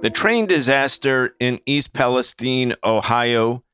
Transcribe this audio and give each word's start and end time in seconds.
The 0.00 0.10
train 0.12 0.46
disaster 0.46 1.34
in 1.40 1.60
East 1.66 1.92
Palestine, 1.92 2.74
Ohio, 2.84 3.64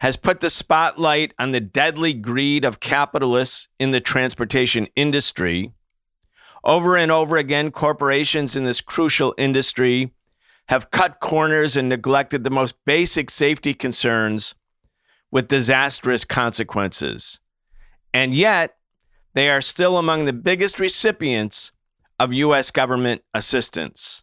has 0.00 0.16
put 0.16 0.40
the 0.40 0.50
spotlight 0.50 1.34
on 1.38 1.52
the 1.52 1.60
deadly 1.60 2.12
greed 2.12 2.64
of 2.64 2.80
capitalists 2.80 3.68
in 3.78 3.90
the 3.90 4.00
transportation 4.00 4.88
industry. 4.96 5.72
Over 6.64 6.96
and 6.96 7.10
over 7.10 7.36
again, 7.36 7.70
corporations 7.70 8.56
in 8.56 8.64
this 8.64 8.80
crucial 8.80 9.34
industry 9.36 10.12
have 10.68 10.90
cut 10.90 11.20
corners 11.20 11.76
and 11.76 11.88
neglected 11.88 12.44
the 12.44 12.50
most 12.50 12.74
basic 12.86 13.30
safety 13.30 13.74
concerns 13.74 14.54
with 15.30 15.48
disastrous 15.48 16.24
consequences. 16.24 17.40
And 18.14 18.34
yet, 18.34 18.76
they 19.34 19.48
are 19.50 19.60
still 19.60 19.96
among 19.96 20.24
the 20.24 20.32
biggest 20.32 20.78
recipients 20.80 21.72
of 22.18 22.32
U.S. 22.34 22.70
government 22.70 23.22
assistance. 23.34 24.22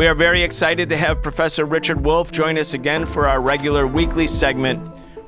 We 0.00 0.06
are 0.06 0.14
very 0.14 0.40
excited 0.42 0.88
to 0.88 0.96
have 0.96 1.22
Professor 1.22 1.66
Richard 1.66 2.02
Wolff 2.02 2.32
join 2.32 2.56
us 2.56 2.72
again 2.72 3.04
for 3.04 3.28
our 3.28 3.38
regular 3.38 3.86
weekly 3.86 4.26
segment 4.26 4.80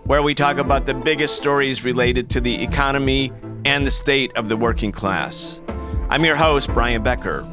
where 0.04 0.22
we 0.22 0.34
talk 0.34 0.56
about 0.56 0.86
the 0.86 0.94
biggest 0.94 1.36
stories 1.36 1.84
related 1.84 2.30
to 2.30 2.40
the 2.40 2.62
economy 2.62 3.34
and 3.66 3.84
the 3.84 3.90
state 3.90 4.34
of 4.34 4.48
the 4.48 4.56
working 4.56 4.90
class. 4.90 5.60
I'm 6.08 6.24
your 6.24 6.36
host, 6.36 6.72
Brian 6.72 7.02
Becker. 7.02 7.46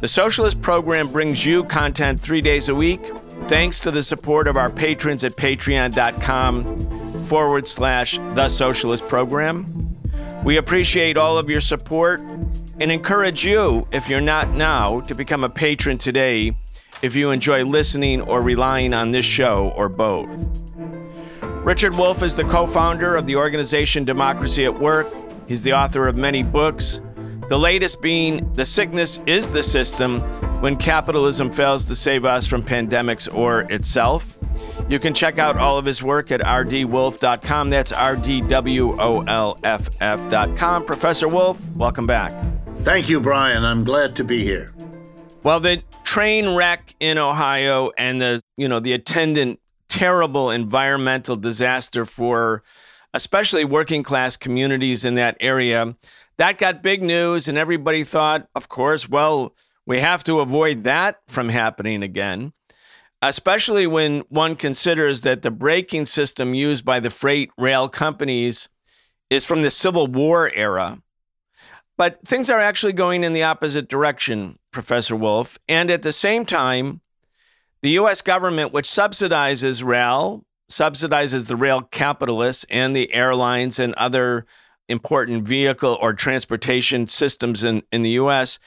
The 0.00 0.06
Socialist 0.06 0.62
Program 0.62 1.10
brings 1.10 1.44
you 1.44 1.64
content 1.64 2.20
three 2.20 2.42
days 2.42 2.68
a 2.68 2.76
week, 2.76 3.04
thanks 3.46 3.80
to 3.80 3.90
the 3.90 4.04
support 4.04 4.46
of 4.46 4.56
our 4.56 4.70
patrons 4.70 5.24
at 5.24 5.36
patreon.com 5.36 7.24
forward 7.24 7.66
slash 7.66 8.18
the 8.34 8.48
Socialist 8.48 9.08
Program. 9.08 9.96
We 10.44 10.58
appreciate 10.58 11.16
all 11.16 11.38
of 11.38 11.50
your 11.50 11.58
support 11.58 12.20
and 12.80 12.90
encourage 12.92 13.44
you, 13.44 13.86
if 13.92 14.08
you're 14.08 14.20
not 14.20 14.50
now, 14.50 15.00
to 15.02 15.14
become 15.14 15.44
a 15.44 15.48
patron 15.48 15.98
today 15.98 16.56
if 17.02 17.14
you 17.14 17.30
enjoy 17.30 17.64
listening 17.64 18.20
or 18.22 18.42
relying 18.42 18.94
on 18.94 19.10
this 19.12 19.24
show 19.24 19.72
or 19.76 19.88
both. 19.88 20.48
Richard 21.42 21.94
Wolff 21.96 22.22
is 22.22 22.36
the 22.36 22.44
co 22.44 22.66
founder 22.66 23.16
of 23.16 23.26
the 23.26 23.36
organization 23.36 24.04
Democracy 24.04 24.64
at 24.64 24.78
Work. 24.78 25.08
He's 25.48 25.62
the 25.62 25.72
author 25.72 26.06
of 26.06 26.16
many 26.16 26.42
books, 26.42 27.00
the 27.48 27.58
latest 27.58 28.02
being 28.02 28.52
The 28.54 28.64
Sickness 28.64 29.20
is 29.26 29.50
the 29.50 29.62
System 29.62 30.20
When 30.60 30.76
Capitalism 30.76 31.52
Fails 31.52 31.84
to 31.86 31.94
Save 31.94 32.24
Us 32.24 32.46
from 32.46 32.62
Pandemics 32.62 33.32
or 33.32 33.60
Itself. 33.72 34.36
You 34.88 34.98
can 34.98 35.14
check 35.14 35.38
out 35.38 35.56
all 35.56 35.78
of 35.78 35.84
his 35.84 36.02
work 36.02 36.32
at 36.32 36.40
rdwolff.com. 36.40 37.70
That's 37.70 37.92
R 37.92 38.16
D 38.16 38.40
W 38.40 39.00
O 39.00 39.22
L 39.22 39.58
F 39.62 39.88
F.com. 40.00 40.84
Professor 40.84 41.28
Wolff, 41.28 41.70
welcome 41.76 42.06
back. 42.06 42.32
Thank 42.86 43.08
you, 43.08 43.18
Brian. 43.18 43.64
I'm 43.64 43.82
glad 43.82 44.14
to 44.14 44.22
be 44.22 44.44
here. 44.44 44.72
Well, 45.42 45.58
the 45.58 45.82
train 46.04 46.54
wreck 46.54 46.94
in 47.00 47.18
Ohio 47.18 47.90
and 47.98 48.20
the, 48.20 48.40
you 48.56 48.68
know, 48.68 48.78
the 48.78 48.92
attendant 48.92 49.58
terrible 49.88 50.50
environmental 50.50 51.34
disaster 51.34 52.04
for 52.04 52.62
especially 53.12 53.64
working 53.64 54.04
class 54.04 54.36
communities 54.36 55.04
in 55.04 55.16
that 55.16 55.36
area, 55.40 55.96
that 56.36 56.58
got 56.58 56.80
big 56.80 57.02
news 57.02 57.48
and 57.48 57.58
everybody 57.58 58.04
thought, 58.04 58.46
of 58.54 58.68
course, 58.68 59.08
well, 59.08 59.52
we 59.84 59.98
have 59.98 60.22
to 60.22 60.38
avoid 60.38 60.84
that 60.84 61.16
from 61.26 61.48
happening 61.48 62.04
again. 62.04 62.52
Especially 63.20 63.88
when 63.88 64.20
one 64.28 64.54
considers 64.54 65.22
that 65.22 65.42
the 65.42 65.50
braking 65.50 66.06
system 66.06 66.54
used 66.54 66.84
by 66.84 67.00
the 67.00 67.10
freight 67.10 67.50
rail 67.58 67.88
companies 67.88 68.68
is 69.28 69.44
from 69.44 69.62
the 69.62 69.70
Civil 69.70 70.06
War 70.06 70.52
era 70.54 71.02
but 71.96 72.20
things 72.26 72.50
are 72.50 72.60
actually 72.60 72.92
going 72.92 73.24
in 73.24 73.32
the 73.32 73.42
opposite 73.42 73.88
direction, 73.88 74.58
Professor 74.70 75.16
Wolff. 75.16 75.58
And 75.68 75.90
at 75.90 76.02
the 76.02 76.12
same 76.12 76.44
time, 76.44 77.00
the 77.82 77.90
US 77.90 78.20
government, 78.22 78.72
which 78.72 78.86
subsidizes 78.86 79.84
rail, 79.84 80.44
subsidizes 80.70 81.46
the 81.46 81.56
rail 81.56 81.82
capitalists 81.82 82.66
and 82.68 82.94
the 82.94 83.12
airlines 83.14 83.78
and 83.78 83.94
other 83.94 84.46
important 84.88 85.46
vehicle 85.46 85.98
or 86.00 86.12
transportation 86.12 87.06
systems 87.06 87.64
in, 87.64 87.82
in 87.92 88.02
the 88.02 88.10
US, 88.10 88.58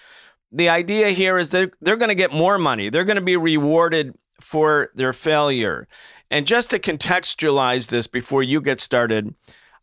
the 0.51 0.69
idea 0.69 1.09
here 1.09 1.37
is 1.37 1.51
that 1.51 1.71
they're 1.81 1.95
going 1.95 2.09
to 2.09 2.15
get 2.15 2.33
more 2.33 2.57
money. 2.57 2.89
They're 2.89 3.03
going 3.03 3.15
to 3.15 3.21
be 3.21 3.37
rewarded 3.37 4.15
for 4.41 4.89
their 4.95 5.13
failure. 5.13 5.87
And 6.31 6.47
just 6.47 6.69
to 6.71 6.79
contextualize 6.79 7.89
this 7.89 8.07
before 8.07 8.43
you 8.43 8.61
get 8.61 8.79
started, 8.79 9.33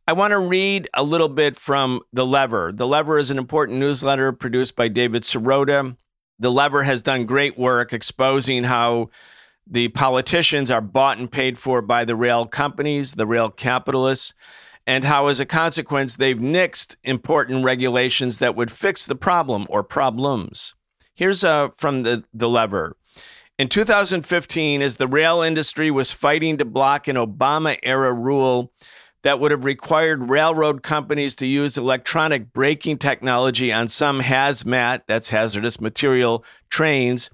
I 0.08 0.12
want 0.12 0.30
to 0.30 0.38
read 0.38 0.88
a 0.94 1.02
little 1.02 1.28
bit 1.28 1.56
from 1.56 2.00
The 2.12 2.24
Lever. 2.24 2.70
The 2.72 2.86
Lever 2.86 3.18
is 3.18 3.32
an 3.32 3.38
important 3.38 3.80
newsletter 3.80 4.30
produced 4.30 4.76
by 4.76 4.86
David 4.86 5.24
Sirota. 5.24 5.96
The 6.38 6.52
Lever 6.52 6.84
has 6.84 7.02
done 7.02 7.24
great 7.24 7.58
work 7.58 7.92
exposing 7.92 8.62
how 8.64 9.10
the 9.66 9.88
politicians 9.88 10.70
are 10.70 10.80
bought 10.80 11.18
and 11.18 11.28
paid 11.28 11.58
for 11.58 11.82
by 11.82 12.04
the 12.04 12.14
rail 12.14 12.46
companies, 12.46 13.14
the 13.14 13.26
rail 13.26 13.50
capitalists, 13.50 14.32
and 14.86 15.02
how, 15.02 15.26
as 15.26 15.40
a 15.40 15.44
consequence, 15.44 16.14
they've 16.14 16.38
nixed 16.38 16.94
important 17.02 17.64
regulations 17.64 18.38
that 18.38 18.54
would 18.54 18.70
fix 18.70 19.04
the 19.06 19.16
problem 19.16 19.66
or 19.68 19.82
problems. 19.82 20.76
Here's 21.16 21.42
uh, 21.42 21.70
from 21.76 22.04
the, 22.04 22.22
the 22.32 22.48
Lever. 22.48 22.96
In 23.58 23.68
2015, 23.68 24.82
as 24.82 24.96
the 24.96 25.08
rail 25.08 25.42
industry 25.42 25.90
was 25.90 26.12
fighting 26.12 26.58
to 26.58 26.64
block 26.64 27.08
an 27.08 27.16
Obama 27.16 27.76
era 27.82 28.12
rule 28.12 28.72
that 29.26 29.40
would 29.40 29.50
have 29.50 29.64
required 29.64 30.30
railroad 30.30 30.84
companies 30.84 31.34
to 31.34 31.48
use 31.48 31.76
electronic 31.76 32.52
braking 32.52 32.96
technology 32.96 33.72
on 33.72 33.88
some 33.88 34.20
hazmat, 34.20 35.00
that's 35.08 35.30
hazardous 35.30 35.80
material, 35.80 36.44
trains, 36.70 37.28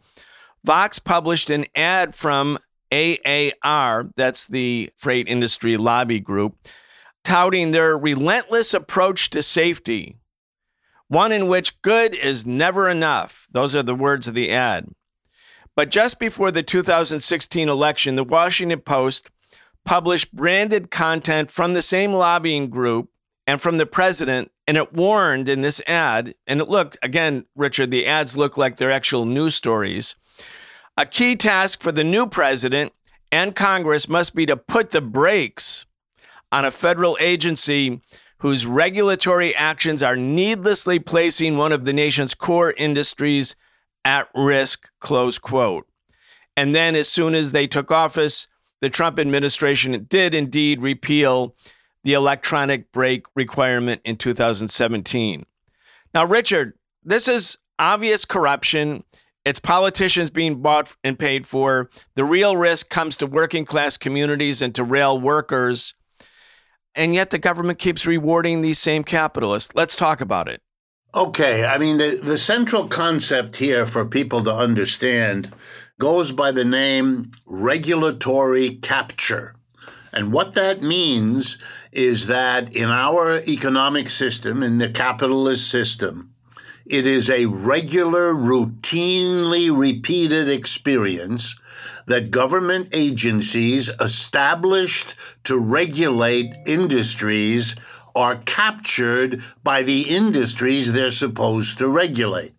Vox 0.64 0.98
published 0.98 1.50
an 1.50 1.66
ad 1.74 2.14
from 2.14 2.58
AAR, 2.90 4.08
that's 4.16 4.46
the 4.46 4.88
freight 4.96 5.28
industry 5.28 5.76
lobby 5.76 6.18
group, 6.18 6.56
touting 7.24 7.72
their 7.72 7.98
relentless 7.98 8.72
approach 8.72 9.28
to 9.28 9.42
safety, 9.42 10.16
one 11.08 11.30
in 11.30 11.46
which 11.46 11.82
good 11.82 12.14
is 12.14 12.46
never 12.46 12.88
enough. 12.88 13.46
Those 13.50 13.76
are 13.76 13.82
the 13.82 13.94
words 13.94 14.26
of 14.26 14.32
the 14.32 14.50
ad. 14.50 14.88
But 15.76 15.90
just 15.90 16.18
before 16.18 16.50
the 16.52 16.62
2016 16.62 17.68
election, 17.68 18.16
the 18.16 18.24
Washington 18.24 18.80
Post 18.80 19.28
published 19.84 20.34
branded 20.34 20.90
content 20.90 21.50
from 21.50 21.74
the 21.74 21.82
same 21.82 22.12
lobbying 22.12 22.68
group 22.68 23.10
and 23.46 23.60
from 23.60 23.78
the 23.78 23.86
president. 23.86 24.50
And 24.66 24.76
it 24.76 24.92
warned 24.92 25.48
in 25.48 25.62
this 25.62 25.82
ad, 25.86 26.34
and 26.46 26.60
it 26.60 26.68
looked, 26.68 26.96
again, 27.02 27.46
Richard, 27.56 27.90
the 27.90 28.06
ads 28.06 28.36
look 28.36 28.56
like 28.56 28.76
they're 28.76 28.92
actual 28.92 29.24
news 29.24 29.54
stories. 29.54 30.14
A 30.96 31.04
key 31.04 31.36
task 31.36 31.82
for 31.82 31.90
the 31.90 32.04
new 32.04 32.26
president 32.26 32.92
and 33.32 33.56
Congress 33.56 34.08
must 34.08 34.34
be 34.34 34.46
to 34.46 34.56
put 34.56 34.90
the 34.90 35.00
brakes 35.00 35.86
on 36.52 36.64
a 36.64 36.70
federal 36.70 37.16
agency 37.18 38.02
whose 38.38 38.66
regulatory 38.66 39.54
actions 39.54 40.02
are 40.02 40.16
needlessly 40.16 40.98
placing 40.98 41.56
one 41.56 41.72
of 41.72 41.84
the 41.84 41.92
nation's 41.92 42.34
core 42.34 42.72
industries 42.72 43.56
at 44.04 44.28
risk, 44.34 44.90
close 45.00 45.38
quote. 45.38 45.86
And 46.56 46.74
then, 46.74 46.94
as 46.94 47.08
soon 47.08 47.34
as 47.34 47.52
they 47.52 47.66
took 47.66 47.90
office, 47.90 48.48
the 48.82 48.90
Trump 48.90 49.18
administration 49.18 50.06
did 50.10 50.34
indeed 50.34 50.82
repeal 50.82 51.54
the 52.04 52.14
electronic 52.14 52.90
brake 52.90 53.26
requirement 53.36 54.02
in 54.04 54.16
2017. 54.16 55.46
Now, 56.12 56.24
Richard, 56.24 56.74
this 57.04 57.28
is 57.28 57.58
obvious 57.78 58.24
corruption. 58.24 59.04
It's 59.44 59.60
politicians 59.60 60.30
being 60.30 60.60
bought 60.60 60.94
and 61.04 61.16
paid 61.16 61.46
for. 61.46 61.90
The 62.16 62.24
real 62.24 62.56
risk 62.56 62.90
comes 62.90 63.16
to 63.18 63.26
working 63.26 63.64
class 63.64 63.96
communities 63.96 64.60
and 64.60 64.74
to 64.74 64.82
rail 64.82 65.18
workers. 65.18 65.94
And 66.96 67.14
yet 67.14 67.30
the 67.30 67.38
government 67.38 67.78
keeps 67.78 68.04
rewarding 68.04 68.62
these 68.62 68.80
same 68.80 69.04
capitalists. 69.04 69.74
Let's 69.76 69.94
talk 69.94 70.20
about 70.20 70.48
it. 70.48 70.60
Okay. 71.14 71.64
I 71.64 71.78
mean, 71.78 71.98
the, 71.98 72.18
the 72.22 72.38
central 72.38 72.88
concept 72.88 73.54
here 73.54 73.86
for 73.86 74.04
people 74.04 74.42
to 74.42 74.52
understand 74.52 75.52
goes 76.02 76.32
by 76.32 76.50
the 76.50 76.64
name 76.64 77.30
regulatory 77.46 78.70
capture. 78.70 79.54
And 80.12 80.32
what 80.32 80.54
that 80.54 80.82
means 80.82 81.58
is 81.92 82.26
that 82.26 82.74
in 82.74 82.90
our 82.90 83.36
economic 83.46 84.10
system, 84.10 84.64
in 84.64 84.78
the 84.78 84.88
capitalist 84.88 85.70
system, 85.70 86.34
it 86.86 87.06
is 87.06 87.30
a 87.30 87.46
regular, 87.46 88.34
routinely 88.34 89.70
repeated 89.70 90.48
experience 90.48 91.54
that 92.06 92.32
government 92.32 92.88
agencies 92.92 93.88
established 94.00 95.14
to 95.44 95.56
regulate 95.56 96.52
industries 96.66 97.76
are 98.16 98.42
captured 98.44 99.40
by 99.62 99.84
the 99.84 100.00
industries 100.10 100.92
they're 100.92 101.12
supposed 101.12 101.78
to 101.78 101.86
regulate. 101.86 102.54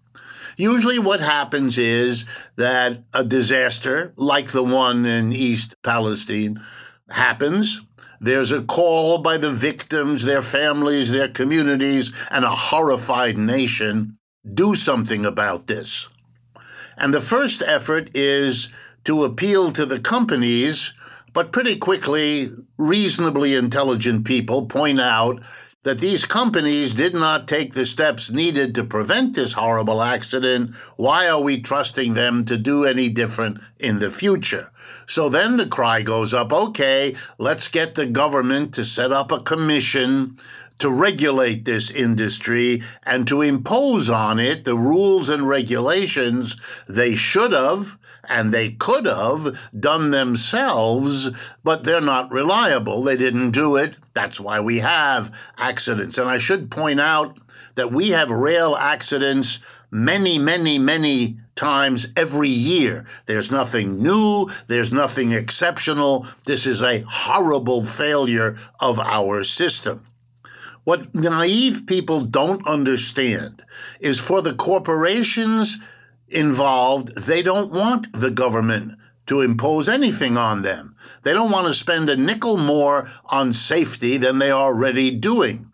Usually, 0.58 1.00
what 1.00 1.20
happens 1.20 1.78
is 1.78 2.26
that 2.58 3.04
a 3.14 3.24
disaster 3.24 4.14
like 4.16 4.52
the 4.52 4.64
one 4.64 5.06
in 5.06 5.34
East 5.34 5.76
Palestine 5.84 6.62
happens. 7.10 7.82
There's 8.22 8.52
a 8.52 8.62
call 8.62 9.18
by 9.18 9.38
the 9.38 9.52
victims, 9.52 10.24
their 10.24 10.42
families, 10.42 11.12
their 11.12 11.28
communities, 11.28 12.12
and 12.32 12.46
a 12.46 12.50
horrified 12.50 13.38
nation 13.38 14.18
do 14.54 14.76
something 14.76 15.26
about 15.26 15.68
this. 15.68 16.08
And 16.98 17.14
the 17.14 17.22
first 17.22 17.62
effort 17.62 18.12
is 18.14 18.70
to 19.06 19.24
appeal 19.24 19.72
to 19.72 19.86
the 19.86 20.00
companies, 20.00 20.94
but 21.34 21.52
pretty 21.52 21.76
quickly, 21.76 22.50
reasonably 22.78 23.56
intelligent 23.56 24.26
people 24.26 24.68
point 24.68 25.02
out 25.02 25.42
that 25.84 26.00
these 26.00 26.26
companies 26.26 26.94
did 26.94 27.14
not 27.14 27.48
take 27.48 27.74
the 27.74 27.86
steps 27.86 28.32
needed 28.32 28.74
to 28.74 28.84
prevent 28.84 29.36
this 29.36 29.54
horrible 29.54 30.02
accident. 30.02 30.74
Why 30.96 31.28
are 31.28 31.42
we 31.42 31.62
trusting 31.62 32.14
them 32.14 32.46
to 32.46 32.58
do 32.58 32.86
any 32.86 33.10
different 33.10 33.60
in 33.80 34.00
the 34.00 34.10
future? 34.10 34.72
So 35.06 35.28
then 35.28 35.58
the 35.58 35.68
cry 35.68 36.02
goes 36.02 36.34
up 36.34 36.54
okay, 36.54 37.16
let's 37.38 37.68
get 37.68 37.96
the 37.96 38.06
government 38.06 38.74
to 38.76 38.86
set 38.86 39.12
up 39.12 39.32
a 39.32 39.42
commission 39.42 40.38
to 40.80 40.90
regulate 40.90 41.66
this 41.66 41.92
industry 41.92 42.82
and 43.04 43.28
to 43.28 43.42
impose 43.42 44.10
on 44.10 44.40
it 44.40 44.64
the 44.64 44.78
rules 44.78 45.30
and 45.30 45.48
regulations 45.48 46.58
they 46.88 47.16
should 47.16 47.52
have 47.52 47.98
and 48.30 48.54
they 48.54 48.72
could 48.72 49.06
have 49.06 49.58
done 49.80 50.12
themselves, 50.12 51.30
but 51.64 51.84
they're 51.84 52.02
not 52.02 52.32
reliable. 52.32 53.04
They 53.04 53.18
didn't 53.18 53.52
do 53.52 53.76
it. 53.76 53.96
That's 54.14 54.40
why 54.40 54.60
we 54.60 54.80
have 54.80 55.32
accidents. 55.58 56.18
And 56.18 56.30
I 56.30 56.38
should 56.38 56.72
point 56.72 57.00
out 57.00 57.38
that 57.76 57.92
we 57.92 58.10
have 58.10 58.30
rail 58.30 58.76
accidents 58.76 59.60
many, 59.92 60.38
many, 60.38 60.80
many 60.80 61.38
times 61.56 62.08
every 62.16 62.50
year. 62.50 63.06
There's 63.26 63.52
nothing 63.52 64.02
new, 64.02 64.50
there's 64.68 64.92
nothing 64.92 65.34
exceptional. 65.34 66.26
This 66.46 66.66
is 66.66 66.82
a 66.82 67.02
horrible 67.02 67.86
failure 67.86 68.58
of 68.80 69.00
our 69.00 69.44
system. 69.44 70.04
What 70.84 71.14
naive 71.16 71.84
people 71.86 72.22
don't 72.22 72.66
understand 72.68 73.64
is 74.00 74.20
for 74.20 74.42
the 74.42 74.54
corporations 74.54 75.78
involved, 76.30 77.16
they 77.16 77.42
don't 77.42 77.72
want 77.72 78.12
the 78.14 78.32
government 78.32 78.98
to 79.26 79.42
impose 79.42 79.88
anything 79.88 80.38
on 80.38 80.62
them. 80.62 80.96
They 81.24 81.32
don't 81.34 81.52
want 81.52 81.68
to 81.68 81.74
spend 81.74 82.10
a 82.10 82.18
nickel 82.18 82.58
more 82.58 83.10
on 83.26 83.54
safety 83.54 84.18
than 84.18 84.40
they 84.40 84.52
are 84.52 84.66
already 84.66 85.12
doing. 85.12 85.72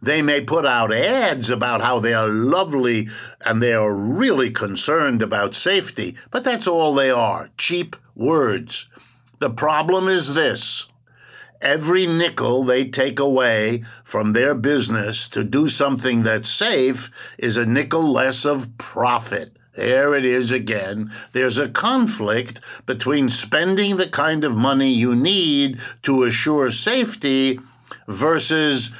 They 0.00 0.22
may 0.22 0.40
put 0.42 0.64
out 0.64 0.92
ads 0.92 1.50
about 1.50 1.80
how 1.80 1.98
they 1.98 2.14
are 2.14 2.28
lovely 2.28 3.08
and 3.40 3.60
they 3.60 3.72
are 3.72 3.92
really 3.92 4.50
concerned 4.52 5.22
about 5.22 5.56
safety, 5.56 6.16
but 6.30 6.44
that's 6.44 6.68
all 6.68 6.94
they 6.94 7.10
are 7.10 7.50
cheap 7.58 7.96
words. 8.14 8.86
The 9.40 9.50
problem 9.50 10.06
is 10.06 10.34
this 10.34 10.86
every 11.60 12.06
nickel 12.06 12.62
they 12.62 12.88
take 12.88 13.18
away 13.18 13.82
from 14.04 14.32
their 14.32 14.54
business 14.54 15.26
to 15.28 15.42
do 15.42 15.66
something 15.66 16.22
that's 16.22 16.48
safe 16.48 17.10
is 17.36 17.56
a 17.56 17.66
nickel 17.66 18.12
less 18.12 18.44
of 18.44 18.78
profit. 18.78 19.57
There 19.78 20.12
it 20.12 20.24
is 20.24 20.50
again. 20.50 21.12
There's 21.30 21.56
a 21.56 21.68
conflict 21.68 22.60
between 22.84 23.28
spending 23.28 23.94
the 23.94 24.08
kind 24.08 24.42
of 24.42 24.56
money 24.56 24.88
you 24.88 25.14
need 25.14 25.78
to 26.02 26.24
assure 26.24 26.72
safety 26.72 27.60
versus 28.08 28.90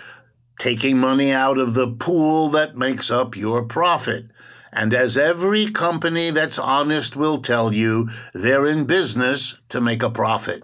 taking 0.60 0.96
money 0.96 1.32
out 1.32 1.58
of 1.58 1.74
the 1.74 1.88
pool 1.88 2.48
that 2.50 2.76
makes 2.76 3.10
up 3.10 3.36
your 3.36 3.64
profit. 3.64 4.26
And 4.72 4.94
as 4.94 5.18
every 5.18 5.66
company 5.66 6.30
that's 6.30 6.60
honest 6.60 7.16
will 7.16 7.42
tell 7.42 7.74
you, 7.74 8.10
they're 8.32 8.68
in 8.68 8.84
business 8.84 9.60
to 9.70 9.80
make 9.80 10.04
a 10.04 10.10
profit. 10.10 10.62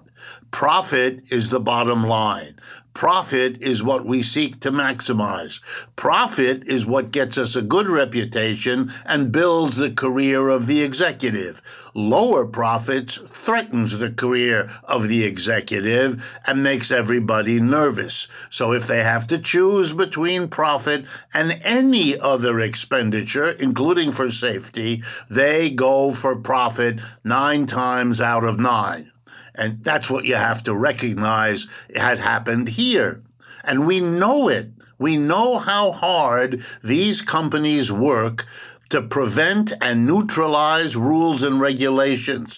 Profit 0.52 1.24
is 1.32 1.48
the 1.48 1.58
bottom 1.58 2.04
line. 2.04 2.54
Profit 2.94 3.60
is 3.60 3.82
what 3.82 4.06
we 4.06 4.22
seek 4.22 4.60
to 4.60 4.70
maximize. 4.70 5.58
Profit 5.96 6.62
is 6.68 6.86
what 6.86 7.10
gets 7.10 7.36
us 7.36 7.56
a 7.56 7.60
good 7.60 7.88
reputation 7.88 8.92
and 9.04 9.32
builds 9.32 9.76
the 9.76 9.90
career 9.90 10.48
of 10.48 10.68
the 10.68 10.80
executive. 10.80 11.60
Lower 11.92 12.46
profits 12.46 13.16
threatens 13.16 13.98
the 13.98 14.12
career 14.12 14.70
of 14.84 15.08
the 15.08 15.24
executive 15.24 16.24
and 16.46 16.62
makes 16.62 16.92
everybody 16.92 17.58
nervous. 17.58 18.28
So 18.48 18.72
if 18.72 18.86
they 18.86 19.02
have 19.02 19.26
to 19.26 19.38
choose 19.38 19.92
between 19.92 20.46
profit 20.46 21.04
and 21.34 21.60
any 21.64 22.16
other 22.20 22.60
expenditure, 22.60 23.50
including 23.50 24.12
for 24.12 24.30
safety, 24.30 25.02
they 25.28 25.68
go 25.68 26.12
for 26.12 26.36
profit 26.36 27.00
9 27.24 27.66
times 27.66 28.20
out 28.20 28.44
of 28.44 28.60
9. 28.60 29.10
And 29.54 29.84
that's 29.84 30.10
what 30.10 30.24
you 30.24 30.34
have 30.34 30.62
to 30.64 30.74
recognize 30.74 31.68
had 31.94 32.18
happened 32.18 32.68
here. 32.68 33.22
And 33.62 33.86
we 33.86 34.00
know 34.00 34.48
it. 34.48 34.70
We 34.98 35.16
know 35.16 35.58
how 35.58 35.92
hard 35.92 36.64
these 36.82 37.22
companies 37.22 37.92
work 37.92 38.46
to 38.90 39.02
prevent 39.02 39.72
and 39.80 40.06
neutralize 40.06 40.96
rules 40.96 41.42
and 41.42 41.60
regulations. 41.60 42.56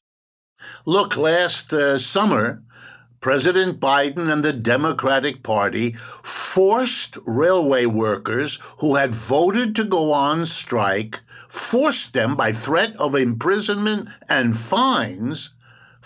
Look, 0.85 1.17
last 1.17 1.73
uh, 1.73 1.99
summer, 1.99 2.63
President 3.21 3.81
Biden 3.81 4.31
and 4.31 4.45
the 4.45 4.53
Democratic 4.53 5.43
Party 5.43 5.93
forced 6.23 7.19
railway 7.27 7.87
workers 7.87 8.59
who 8.79 8.95
had 8.95 9.11
voted 9.11 9.75
to 9.77 9.85
go 9.85 10.13
on 10.13 10.47
strike, 10.47 11.21
forced 11.49 12.13
them 12.13 12.37
by 12.37 12.53
threat 12.53 12.95
of 13.01 13.15
imprisonment 13.15 14.09
and 14.29 14.57
fines 14.57 15.51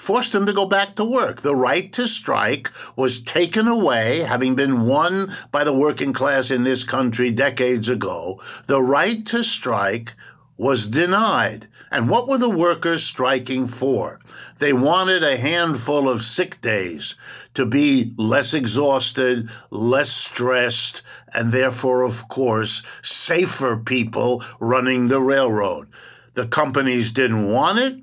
forced 0.00 0.32
them 0.32 0.46
to 0.46 0.52
go 0.54 0.64
back 0.64 0.96
to 0.96 1.04
work. 1.04 1.42
The 1.42 1.54
right 1.54 1.92
to 1.92 2.08
strike 2.08 2.70
was 2.96 3.22
taken 3.22 3.68
away, 3.68 4.20
having 4.20 4.54
been 4.54 4.86
won 4.86 5.30
by 5.52 5.62
the 5.62 5.74
working 5.74 6.14
class 6.14 6.50
in 6.50 6.64
this 6.64 6.84
country 6.84 7.30
decades 7.30 7.90
ago. 7.90 8.40
The 8.64 8.80
right 8.80 9.24
to 9.26 9.44
strike 9.44 10.14
was 10.56 10.86
denied. 10.86 11.68
And 11.90 12.08
what 12.08 12.28
were 12.28 12.38
the 12.38 12.48
workers 12.48 13.04
striking 13.04 13.66
for? 13.66 14.20
They 14.58 14.72
wanted 14.72 15.22
a 15.22 15.36
handful 15.36 16.08
of 16.08 16.22
sick 16.22 16.62
days 16.62 17.14
to 17.52 17.66
be 17.66 18.14
less 18.16 18.54
exhausted, 18.54 19.50
less 19.70 20.10
stressed, 20.10 21.02
and 21.34 21.52
therefore, 21.52 22.02
of 22.02 22.26
course, 22.28 22.82
safer 23.02 23.76
people 23.76 24.42
running 24.60 25.08
the 25.08 25.20
railroad. 25.20 25.88
The 26.34 26.46
companies 26.46 27.12
didn't 27.12 27.50
want 27.50 27.78
it. 27.80 27.98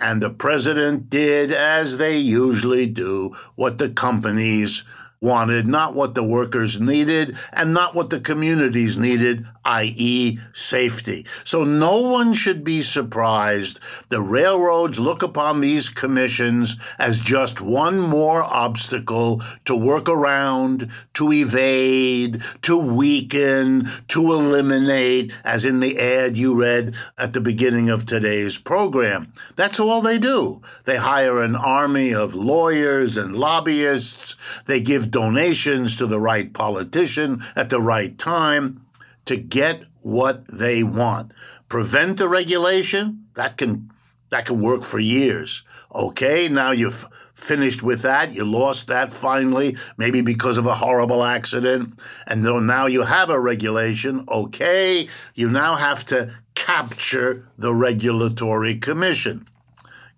And 0.00 0.20
the 0.20 0.30
president 0.30 1.08
did, 1.08 1.52
as 1.52 1.96
they 1.98 2.16
usually 2.16 2.86
do, 2.86 3.36
what 3.54 3.78
the 3.78 3.90
companies 3.90 4.84
wanted, 5.24 5.66
not 5.66 5.94
what 5.94 6.14
the 6.14 6.22
workers 6.22 6.80
needed, 6.80 7.36
and 7.52 7.72
not 7.72 7.94
what 7.94 8.10
the 8.10 8.20
communities 8.20 8.98
needed, 8.98 9.44
i.e., 9.64 10.38
safety. 10.52 11.24
So 11.42 11.64
no 11.64 12.02
one 12.02 12.34
should 12.34 12.62
be 12.62 12.82
surprised. 12.82 13.80
The 14.10 14.20
railroads 14.20 15.00
look 15.00 15.22
upon 15.22 15.60
these 15.60 15.88
commissions 15.88 16.76
as 16.98 17.18
just 17.18 17.62
one 17.62 17.98
more 17.98 18.42
obstacle 18.42 19.42
to 19.64 19.74
work 19.74 20.08
around, 20.08 20.90
to 21.14 21.32
evade, 21.32 22.42
to 22.62 22.76
weaken, 22.76 23.88
to 24.08 24.32
eliminate, 24.32 25.34
as 25.44 25.64
in 25.64 25.80
the 25.80 25.98
ad 25.98 26.36
you 26.36 26.54
read 26.54 26.94
at 27.16 27.32
the 27.32 27.40
beginning 27.40 27.88
of 27.88 28.04
today's 28.04 28.58
program. 28.58 29.32
That's 29.56 29.80
all 29.80 30.02
they 30.02 30.18
do. 30.18 30.60
They 30.84 30.96
hire 30.96 31.40
an 31.40 31.56
army 31.56 32.12
of 32.12 32.34
lawyers 32.34 33.16
and 33.16 33.34
lobbyists. 33.34 34.36
They 34.66 34.80
give 34.82 35.10
donations 35.14 35.94
to 35.94 36.08
the 36.08 36.18
right 36.18 36.52
politician 36.52 37.40
at 37.54 37.70
the 37.70 37.80
right 37.80 38.18
time 38.18 38.84
to 39.24 39.36
get 39.36 39.84
what 40.02 40.44
they 40.48 40.82
want. 40.82 41.30
Prevent 41.68 42.18
the 42.18 42.28
regulation, 42.28 43.24
that 43.34 43.56
can 43.56 43.90
that 44.30 44.46
can 44.46 44.60
work 44.60 44.82
for 44.82 44.98
years. 44.98 45.62
Okay, 45.94 46.48
now 46.48 46.72
you've 46.72 47.06
finished 47.34 47.84
with 47.84 48.02
that. 48.02 48.34
You 48.34 48.44
lost 48.44 48.88
that 48.88 49.12
finally, 49.12 49.76
maybe 49.96 50.20
because 50.20 50.58
of 50.58 50.66
a 50.66 50.74
horrible 50.74 51.22
accident. 51.22 52.00
And 52.26 52.42
now 52.42 52.86
you 52.86 53.02
have 53.02 53.30
a 53.30 53.38
regulation. 53.38 54.24
Okay, 54.28 55.08
you 55.36 55.48
now 55.48 55.76
have 55.76 56.04
to 56.06 56.34
capture 56.56 57.46
the 57.56 57.72
regulatory 57.72 58.74
commission. 58.78 59.46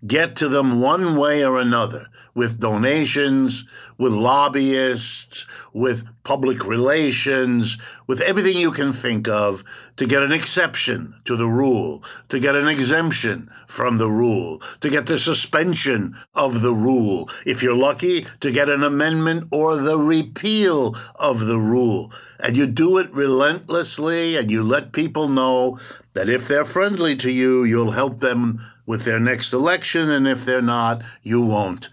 Get 0.06 0.36
to 0.36 0.48
them 0.48 0.80
one 0.80 1.16
way 1.16 1.44
or 1.44 1.60
another 1.60 2.06
with 2.36 2.60
donations, 2.60 3.64
with 3.98 4.12
lobbyists, 4.12 5.46
with 5.72 6.04
public 6.22 6.66
relations, 6.66 7.78
with 8.06 8.20
everything 8.20 8.56
you 8.56 8.70
can 8.70 8.92
think 8.92 9.28
of 9.28 9.64
to 9.96 10.06
get 10.06 10.22
an 10.22 10.32
exception 10.32 11.14
to 11.24 11.36
the 11.36 11.46
rule, 11.46 12.04
to 12.28 12.38
get 12.38 12.54
an 12.54 12.68
exemption 12.68 13.50
from 13.66 13.98
the 13.98 14.10
rule, 14.10 14.60
to 14.80 14.90
get 14.90 15.06
the 15.06 15.18
suspension 15.18 16.16
of 16.34 16.60
the 16.60 16.74
rule. 16.74 17.30
If 17.46 17.62
you're 17.62 17.76
lucky, 17.76 18.26
to 18.40 18.50
get 18.50 18.68
an 18.68 18.82
amendment 18.82 19.48
or 19.50 19.76
the 19.76 19.98
repeal 19.98 20.96
of 21.14 21.46
the 21.46 21.58
rule. 21.58 22.12
And 22.40 22.56
you 22.56 22.66
do 22.66 22.98
it 22.98 23.12
relentlessly 23.12 24.36
and 24.36 24.50
you 24.50 24.62
let 24.62 24.92
people 24.92 25.28
know 25.28 25.78
that 26.12 26.28
if 26.28 26.48
they're 26.48 26.64
friendly 26.64 27.16
to 27.16 27.30
you, 27.30 27.64
you'll 27.64 27.90
help 27.90 28.20
them 28.20 28.60
with 28.86 29.04
their 29.04 29.18
next 29.18 29.52
election, 29.52 30.08
and 30.10 30.28
if 30.28 30.44
they're 30.44 30.62
not, 30.62 31.02
you 31.22 31.40
won't. 31.40 31.88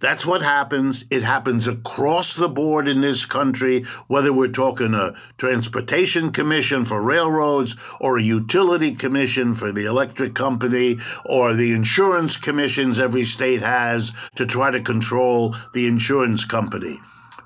That's 0.00 0.24
what 0.24 0.40
happens. 0.40 1.04
It 1.10 1.22
happens 1.22 1.68
across 1.68 2.34
the 2.34 2.48
board 2.48 2.88
in 2.88 3.02
this 3.02 3.26
country, 3.26 3.84
whether 4.08 4.32
we're 4.32 4.48
talking 4.48 4.94
a 4.94 5.14
transportation 5.36 6.32
commission 6.32 6.86
for 6.86 7.02
railroads 7.02 7.76
or 8.00 8.16
a 8.16 8.22
utility 8.22 8.94
commission 8.94 9.52
for 9.52 9.72
the 9.72 9.84
electric 9.84 10.34
company 10.34 11.00
or 11.26 11.52
the 11.52 11.72
insurance 11.72 12.38
commissions 12.38 12.98
every 12.98 13.24
state 13.24 13.60
has 13.60 14.12
to 14.36 14.46
try 14.46 14.70
to 14.70 14.80
control 14.80 15.54
the 15.74 15.86
insurance 15.86 16.46
company. 16.46 16.98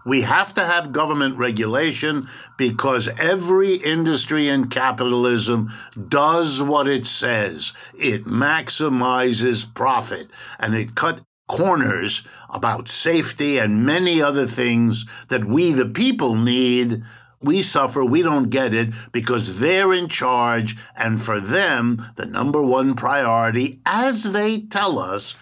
We 0.06 0.20
have 0.20 0.54
to 0.54 0.64
have 0.64 0.92
government 0.92 1.37
regulation 1.38 2.28
because 2.56 3.08
every 3.18 3.75
industry 3.75 4.49
in 4.49 4.68
capitalism 4.68 5.73
does 6.08 6.62
what 6.62 6.87
it 6.87 7.06
says. 7.06 7.73
It 7.99 8.26
maximizes 8.26 9.75
profit 9.75 10.28
and 10.61 10.75
it 10.75 10.94
cut 10.94 11.20
corners 11.46 12.22
about 12.50 12.88
safety 12.88 13.58
and 13.58 13.84
many 13.84 14.20
other 14.22 14.46
things 14.46 15.06
that 15.28 15.44
we, 15.44 15.72
the 15.72 15.86
people, 15.86 16.34
need. 16.34 17.02
We 17.40 17.60
suffer, 17.60 18.04
we 18.04 18.22
don't 18.22 18.48
get 18.48 18.72
it 18.72 18.94
because 19.12 19.60
they're 19.60 19.92
in 19.92 20.08
charge. 20.08 20.76
And 20.96 21.20
for 21.20 21.40
them, 21.40 22.04
the 22.16 22.26
number 22.26 22.62
one 22.62 22.94
priority, 22.94 23.80
as 23.84 24.24
they 24.32 24.60
tell 24.60 24.98
us, 24.98 25.36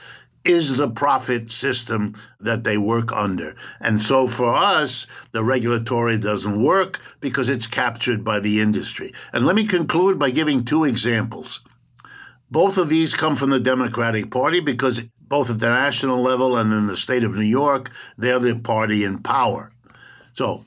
is 0.45 0.77
the 0.77 0.91
profit 0.91 1.51
system 1.51 2.15
that 2.41 2.65
they 2.65 2.77
work 2.77 3.13
under. 3.13 3.55
And 3.81 4.01
so 4.01 4.27
for 4.27 4.53
us, 4.53 5.07
the 5.31 5.45
regulatory 5.45 6.19
doesn't 6.19 6.61
work 6.61 7.01
because 7.21 7.49
it's 7.49 7.67
captured 7.69 8.25
by 8.25 8.41
the 8.41 8.61
industry. 8.61 9.13
And 9.33 9.47
let 9.47 9.55
me 9.55 9.65
conclude 9.65 10.19
by 10.19 10.31
giving 10.31 10.65
two 10.65 10.85
examples. 10.85 11.61
Both 12.51 12.77
of 12.77 12.89
these 12.89 13.15
come 13.15 13.37
from 13.37 13.51
the 13.51 13.61
Democratic 13.61 14.31
Party 14.31 14.61
because 14.61 15.05
both 15.33 15.49
at 15.49 15.61
the 15.61 15.67
national 15.67 16.21
level 16.21 16.59
and 16.59 16.75
in 16.75 16.87
the 16.89 16.95
state 16.95 17.25
of 17.25 17.35
New 17.35 17.41
York, 17.41 17.91
they're 18.19 18.39
the 18.39 18.55
party 18.55 19.03
in 19.03 19.17
power. 19.17 19.71
So, 20.35 20.67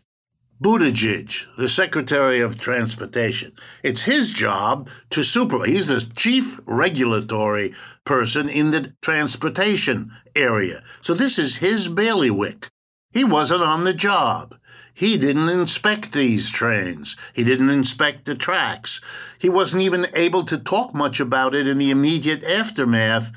Buttigieg, 0.60 1.46
the 1.56 1.70
Secretary 1.70 2.40
of 2.40 2.58
Transportation, 2.60 3.52
it's 3.84 4.02
his 4.02 4.32
job 4.32 4.90
to 5.12 5.24
supervise. 5.24 5.70
He's 5.70 5.86
the 5.86 6.12
chief 6.16 6.60
regulatory 6.66 7.76
person 8.06 8.50
in 8.50 8.72
the 8.72 8.92
transportation 9.04 10.12
area. 10.36 10.82
So, 11.00 11.14
this 11.14 11.38
is 11.38 11.58
his 11.58 11.88
bailiwick. 11.88 12.68
He 13.14 13.24
wasn't 13.24 13.62
on 13.62 13.84
the 13.84 13.94
job. 13.94 14.56
He 14.96 15.18
didn't 15.20 15.50
inspect 15.50 16.12
these 16.12 16.50
trains. 16.50 17.16
He 17.34 17.44
didn't 17.44 17.70
inspect 17.70 18.26
the 18.26 18.34
tracks. 18.34 19.00
He 19.38 19.48
wasn't 19.48 19.84
even 19.84 20.08
able 20.16 20.44
to 20.46 20.58
talk 20.58 20.96
much 20.96 21.20
about 21.20 21.54
it 21.54 21.68
in 21.68 21.78
the 21.78 21.92
immediate 21.92 22.44
aftermath 22.44 23.32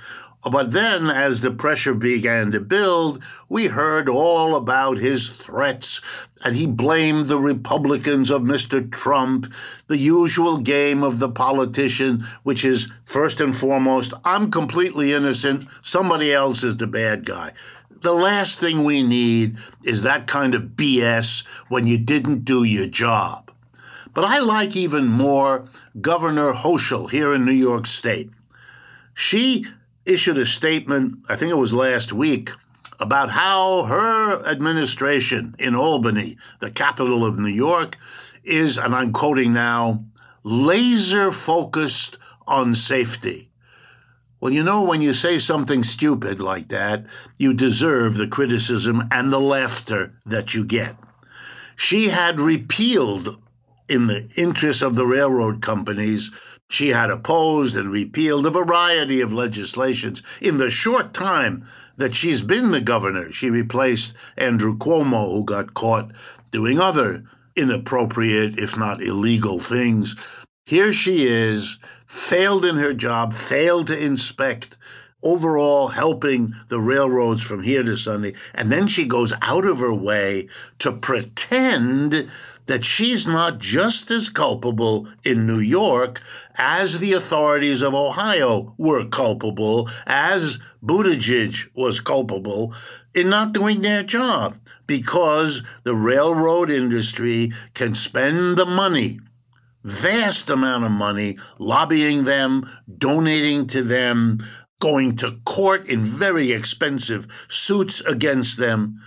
but 0.44 0.70
then, 0.70 1.10
as 1.10 1.40
the 1.40 1.50
pressure 1.50 1.94
began 1.94 2.52
to 2.52 2.60
build, 2.60 3.22
we 3.48 3.66
heard 3.66 4.08
all 4.08 4.54
about 4.54 4.96
his 4.96 5.30
threats, 5.30 6.00
and 6.44 6.54
he 6.54 6.66
blamed 6.66 7.26
the 7.26 7.38
Republicans 7.38 8.30
of 8.30 8.42
Mr. 8.42 8.90
Trump, 8.90 9.52
the 9.88 9.98
usual 9.98 10.58
game 10.58 11.02
of 11.02 11.18
the 11.18 11.28
politician, 11.28 12.24
which 12.44 12.64
is 12.64 12.88
first 13.04 13.40
and 13.40 13.54
foremost, 13.54 14.14
I'm 14.24 14.50
completely 14.50 15.12
innocent, 15.12 15.66
somebody 15.82 16.32
else 16.32 16.62
is 16.62 16.76
the 16.76 16.86
bad 16.86 17.26
guy. 17.26 17.52
The 18.00 18.12
last 18.12 18.60
thing 18.60 18.84
we 18.84 19.02
need 19.02 19.58
is 19.82 20.02
that 20.02 20.28
kind 20.28 20.54
of 20.54 20.76
BS 20.76 21.44
when 21.68 21.84
you 21.88 21.98
didn't 21.98 22.44
do 22.44 22.62
your 22.62 22.86
job. 22.86 23.50
But 24.14 24.24
I 24.24 24.38
like 24.38 24.76
even 24.76 25.08
more 25.08 25.68
Governor 26.00 26.52
Hochul 26.52 27.10
here 27.10 27.34
in 27.34 27.44
New 27.44 27.50
York 27.50 27.86
State. 27.86 28.30
She 29.14 29.66
issued 30.08 30.38
a 30.38 30.46
statement, 30.46 31.18
I 31.28 31.36
think 31.36 31.52
it 31.52 31.58
was 31.58 31.72
last 31.72 32.12
week, 32.12 32.50
about 32.98 33.30
how 33.30 33.82
her 33.82 34.42
administration 34.46 35.54
in 35.58 35.76
Albany, 35.76 36.36
the 36.60 36.70
capital 36.70 37.24
of 37.24 37.38
New 37.38 37.48
York, 37.48 37.96
is, 38.42 38.78
and 38.78 38.94
I'm 38.94 39.12
quoting 39.12 39.52
now, 39.52 40.04
laser 40.42 41.30
focused 41.30 42.18
on 42.46 42.74
safety. 42.74 43.50
Well, 44.40 44.52
you 44.52 44.62
know, 44.62 44.82
when 44.82 45.02
you 45.02 45.12
say 45.12 45.38
something 45.38 45.82
stupid 45.82 46.40
like 46.40 46.68
that, 46.68 47.04
you 47.36 47.52
deserve 47.52 48.16
the 48.16 48.28
criticism 48.28 49.02
and 49.10 49.32
the 49.32 49.40
laughter 49.40 50.14
that 50.26 50.54
you 50.54 50.64
get. 50.64 50.96
She 51.76 52.08
had 52.08 52.40
repealed, 52.40 53.36
in 53.88 54.06
the 54.06 54.28
interest 54.36 54.82
of 54.82 54.94
the 54.96 55.06
railroad 55.06 55.62
companies, 55.62 56.30
she 56.68 56.88
had 56.88 57.10
opposed 57.10 57.76
and 57.76 57.90
repealed 57.90 58.46
a 58.46 58.50
variety 58.50 59.20
of 59.20 59.32
legislations 59.32 60.22
in 60.40 60.58
the 60.58 60.70
short 60.70 61.14
time 61.14 61.64
that 61.96 62.14
she's 62.14 62.42
been 62.42 62.70
the 62.70 62.80
governor. 62.80 63.32
She 63.32 63.50
replaced 63.50 64.14
Andrew 64.36 64.76
Cuomo, 64.76 65.32
who 65.32 65.44
got 65.44 65.74
caught 65.74 66.12
doing 66.50 66.78
other 66.78 67.24
inappropriate, 67.56 68.58
if 68.58 68.76
not 68.76 69.02
illegal 69.02 69.58
things. 69.58 70.14
Here 70.64 70.92
she 70.92 71.24
is, 71.24 71.78
failed 72.06 72.64
in 72.64 72.76
her 72.76 72.92
job, 72.92 73.32
failed 73.32 73.86
to 73.88 73.98
inspect 73.98 74.76
overall 75.22 75.88
helping 75.88 76.54
the 76.68 76.78
railroads 76.78 77.42
from 77.42 77.62
here 77.62 77.82
to 77.82 77.96
Sunday. 77.96 78.34
And 78.54 78.70
then 78.70 78.86
she 78.86 79.06
goes 79.06 79.32
out 79.42 79.64
of 79.64 79.78
her 79.78 79.94
way 79.94 80.48
to 80.78 80.92
pretend 80.92 82.30
that 82.68 82.84
she's 82.84 83.26
not 83.26 83.58
just 83.58 84.10
as 84.10 84.28
culpable 84.28 85.08
in 85.24 85.46
New 85.46 85.58
York 85.58 86.22
as 86.56 86.98
the 86.98 87.14
authorities 87.14 87.82
of 87.82 87.94
Ohio 87.94 88.74
were 88.76 89.06
culpable, 89.06 89.88
as 90.06 90.58
Buttigieg 90.84 91.56
was 91.74 91.98
culpable 91.98 92.74
in 93.14 93.30
not 93.30 93.52
doing 93.52 93.80
their 93.80 94.02
job, 94.02 94.56
because 94.86 95.62
the 95.82 95.94
railroad 95.94 96.70
industry 96.70 97.52
can 97.74 97.94
spend 97.94 98.58
the 98.58 98.66
money 98.66 99.18
vast 99.82 100.50
amount 100.50 100.84
of 100.84 100.90
money 100.90 101.38
lobbying 101.58 102.24
them, 102.24 102.68
donating 102.98 103.66
to 103.66 103.82
them, 103.82 104.38
going 104.80 105.16
to 105.16 105.40
court 105.46 105.86
in 105.86 106.04
very 106.04 106.52
expensive 106.52 107.26
suits 107.48 108.02
against 108.02 108.58
them 108.58 109.00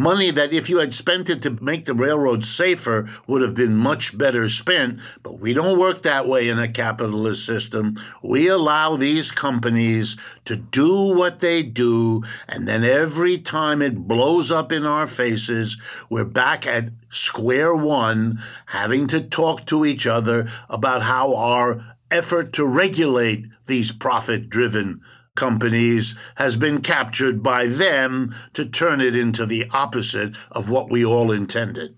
money 0.00 0.30
that 0.30 0.52
if 0.52 0.68
you 0.68 0.78
had 0.78 0.92
spent 0.92 1.30
it 1.30 1.42
to 1.42 1.62
make 1.62 1.84
the 1.84 1.94
railroad 1.94 2.44
safer 2.44 3.08
would 3.26 3.42
have 3.42 3.54
been 3.54 3.76
much 3.76 4.16
better 4.16 4.48
spent. 4.48 5.00
But 5.22 5.38
we 5.38 5.52
don't 5.52 5.78
work 5.78 6.02
that 6.02 6.26
way 6.26 6.48
in 6.48 6.58
a 6.58 6.72
capitalist 6.72 7.44
system. 7.44 7.96
We 8.22 8.48
allow 8.48 8.96
these 8.96 9.30
companies 9.30 10.16
to 10.46 10.56
do 10.56 11.14
what 11.16 11.40
they 11.40 11.62
do, 11.62 12.22
and 12.48 12.66
then 12.66 12.82
every 12.82 13.38
time 13.38 13.82
it 13.82 14.08
blows 14.08 14.50
up 14.50 14.72
in 14.72 14.86
our 14.86 15.06
faces, 15.06 15.78
we're 16.08 16.24
back 16.24 16.66
at 16.66 16.90
square 17.10 17.74
one, 17.74 18.40
having 18.66 19.06
to 19.08 19.20
talk 19.20 19.66
to 19.66 19.84
each 19.84 20.06
other 20.06 20.48
about 20.68 21.02
how 21.02 21.34
our 21.36 21.96
effort 22.10 22.52
to 22.54 22.64
regulate 22.64 23.46
these 23.66 23.92
profit 23.92 24.48
driven 24.48 25.00
companies 25.40 26.14
has 26.36 26.54
been 26.54 26.82
captured 26.82 27.42
by 27.42 27.64
them 27.66 28.34
to 28.52 28.68
turn 28.68 29.00
it 29.00 29.16
into 29.16 29.46
the 29.46 29.64
opposite 29.72 30.36
of 30.52 30.68
what 30.68 30.90
we 30.90 31.02
all 31.02 31.32
intended. 31.32 31.96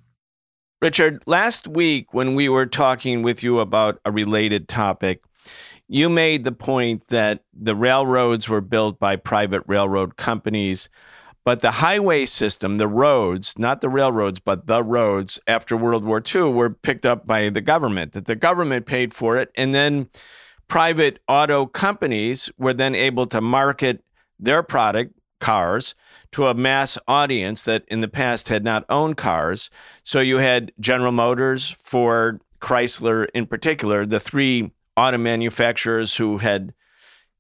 Richard, 0.81 1.25
last 1.27 1.67
week 1.67 2.15
when 2.15 2.37
we 2.37 2.49
were 2.49 2.67
talking 2.67 3.23
with 3.23 3.43
you 3.43 3.59
about 3.59 3.99
a 4.05 4.13
related 4.13 4.69
topic, 4.69 5.25
you 5.89 6.09
made 6.09 6.45
the 6.45 6.53
point 6.53 7.09
that 7.09 7.43
the 7.53 7.75
railroads 7.75 8.49
were 8.49 8.61
built 8.61 9.01
by 9.01 9.17
private 9.17 9.65
railroad 9.67 10.17
companies, 10.17 10.89
but 11.45 11.59
the 11.61 11.73
highway 11.73 12.25
system, 12.25 12.79
the 12.79 12.87
roads, 12.87 13.59
not 13.59 13.81
the 13.81 13.89
railroads, 13.89 14.39
but 14.39 14.69
the 14.69 14.85
roads 14.85 15.41
after 15.49 15.77
World 15.77 16.05
War 16.05 16.23
II 16.25 16.43
were 16.51 16.71
picked 16.71 17.05
up 17.05 17.27
by 17.27 17.49
the 17.49 17.61
government, 17.61 18.13
that 18.13 18.27
the 18.27 18.37
government 18.37 18.87
paid 18.87 19.13
for 19.13 19.37
it. 19.37 19.51
And 19.57 19.75
then 19.75 20.09
private 20.73 21.19
auto 21.29 21.67
companies 21.67 22.51
were 22.57 22.73
then 22.73 22.95
able 22.95 23.27
to 23.27 23.43
market 23.43 24.03
their 24.41 24.63
product, 24.63 25.13
cars, 25.39 25.95
to 26.31 26.47
a 26.47 26.55
mass 26.55 26.97
audience 27.07 27.65
that 27.65 27.85
in 27.89 28.01
the 28.01 28.09
past 28.09 28.49
had 28.49 28.65
not 28.65 28.83
owned 28.89 29.19
cars. 29.19 29.69
So 30.03 30.21
you 30.21 30.39
had 30.39 30.73
General 30.81 31.13
Motors, 31.13 31.77
Ford, 31.79 32.41
Chrysler 32.59 33.29
in 33.35 33.45
particular, 33.45 34.07
the 34.07 34.19
three 34.19 34.73
auto 34.97 35.19
manufacturers 35.19 36.17
who 36.17 36.39
had, 36.39 36.73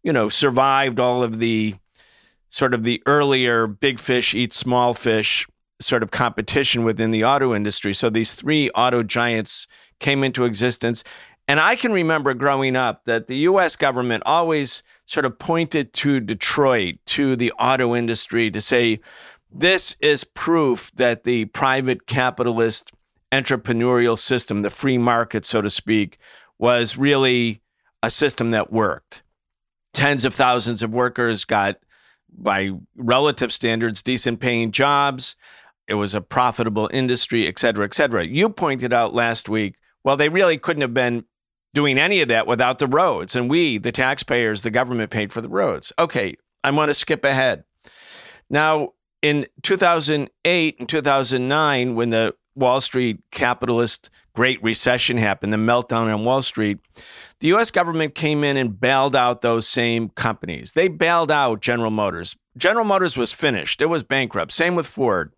you 0.02 0.12
know, 0.12 0.28
survived 0.28 1.00
all 1.00 1.22
of 1.22 1.38
the 1.38 1.76
sort 2.50 2.74
of 2.74 2.84
the 2.84 3.02
earlier 3.06 3.66
big 3.66 3.98
fish 3.98 4.34
eat 4.34 4.52
small 4.52 4.92
fish 4.92 5.46
sort 5.80 6.02
of 6.02 6.10
competition 6.10 6.84
within 6.84 7.12
the 7.12 7.24
auto 7.24 7.54
industry. 7.54 7.94
So 7.94 8.10
these 8.10 8.34
three 8.34 8.68
auto 8.72 9.02
giants 9.02 9.66
came 10.00 10.22
into 10.22 10.44
existence. 10.44 11.02
And 11.52 11.60
I 11.60 11.76
can 11.76 11.92
remember 11.92 12.32
growing 12.32 12.76
up 12.76 13.04
that 13.04 13.26
the 13.26 13.36
US 13.40 13.76
government 13.76 14.22
always 14.24 14.82
sort 15.04 15.26
of 15.26 15.38
pointed 15.38 15.92
to 15.92 16.18
Detroit, 16.18 16.94
to 17.08 17.36
the 17.36 17.52
auto 17.58 17.94
industry, 17.94 18.50
to 18.50 18.58
say, 18.58 19.00
this 19.50 19.94
is 20.00 20.24
proof 20.24 20.90
that 20.94 21.24
the 21.24 21.44
private 21.44 22.06
capitalist 22.06 22.92
entrepreneurial 23.32 24.18
system, 24.18 24.62
the 24.62 24.70
free 24.70 24.96
market, 24.96 25.44
so 25.44 25.60
to 25.60 25.68
speak, 25.68 26.16
was 26.58 26.96
really 26.96 27.60
a 28.02 28.08
system 28.08 28.52
that 28.52 28.72
worked. 28.72 29.22
Tens 29.92 30.24
of 30.24 30.32
thousands 30.32 30.82
of 30.82 30.94
workers 30.94 31.44
got, 31.44 31.76
by 32.32 32.70
relative 32.96 33.52
standards, 33.52 34.02
decent 34.02 34.40
paying 34.40 34.72
jobs. 34.72 35.36
It 35.86 35.96
was 35.96 36.14
a 36.14 36.22
profitable 36.22 36.88
industry, 36.94 37.46
et 37.46 37.58
cetera, 37.58 37.84
et 37.84 37.92
cetera. 37.92 38.24
You 38.24 38.48
pointed 38.48 38.94
out 38.94 39.12
last 39.12 39.50
week, 39.50 39.74
well, 40.02 40.16
they 40.16 40.30
really 40.30 40.56
couldn't 40.56 40.80
have 40.80 40.94
been 40.94 41.26
doing 41.74 41.98
any 41.98 42.20
of 42.20 42.28
that 42.28 42.46
without 42.46 42.78
the 42.78 42.86
roads. 42.86 43.34
And 43.34 43.48
we, 43.48 43.78
the 43.78 43.92
taxpayers, 43.92 44.62
the 44.62 44.70
government 44.70 45.10
paid 45.10 45.32
for 45.32 45.40
the 45.40 45.48
roads. 45.48 45.92
Okay, 45.98 46.36
I 46.62 46.70
want 46.70 46.90
to 46.90 46.94
skip 46.94 47.24
ahead. 47.24 47.64
Now, 48.50 48.92
in 49.22 49.46
2008 49.62 50.78
and 50.78 50.88
2009, 50.88 51.94
when 51.94 52.10
the 52.10 52.34
Wall 52.54 52.80
Street 52.80 53.20
capitalist 53.30 54.10
Great 54.34 54.62
Recession 54.62 55.16
happened, 55.16 55.52
the 55.52 55.58
meltdown 55.58 56.12
on 56.12 56.24
Wall 56.24 56.42
Street, 56.42 56.78
the 57.40 57.48
US 57.54 57.70
government 57.70 58.14
came 58.14 58.44
in 58.44 58.56
and 58.56 58.78
bailed 58.78 59.16
out 59.16 59.40
those 59.40 59.66
same 59.66 60.10
companies. 60.10 60.72
They 60.74 60.88
bailed 60.88 61.30
out 61.30 61.60
General 61.60 61.90
Motors. 61.90 62.36
General 62.56 62.84
Motors 62.84 63.16
was 63.16 63.32
finished, 63.32 63.80
it 63.80 63.86
was 63.86 64.02
bankrupt. 64.02 64.52
Same 64.52 64.74
with 64.74 64.86
Ford. 64.86 65.32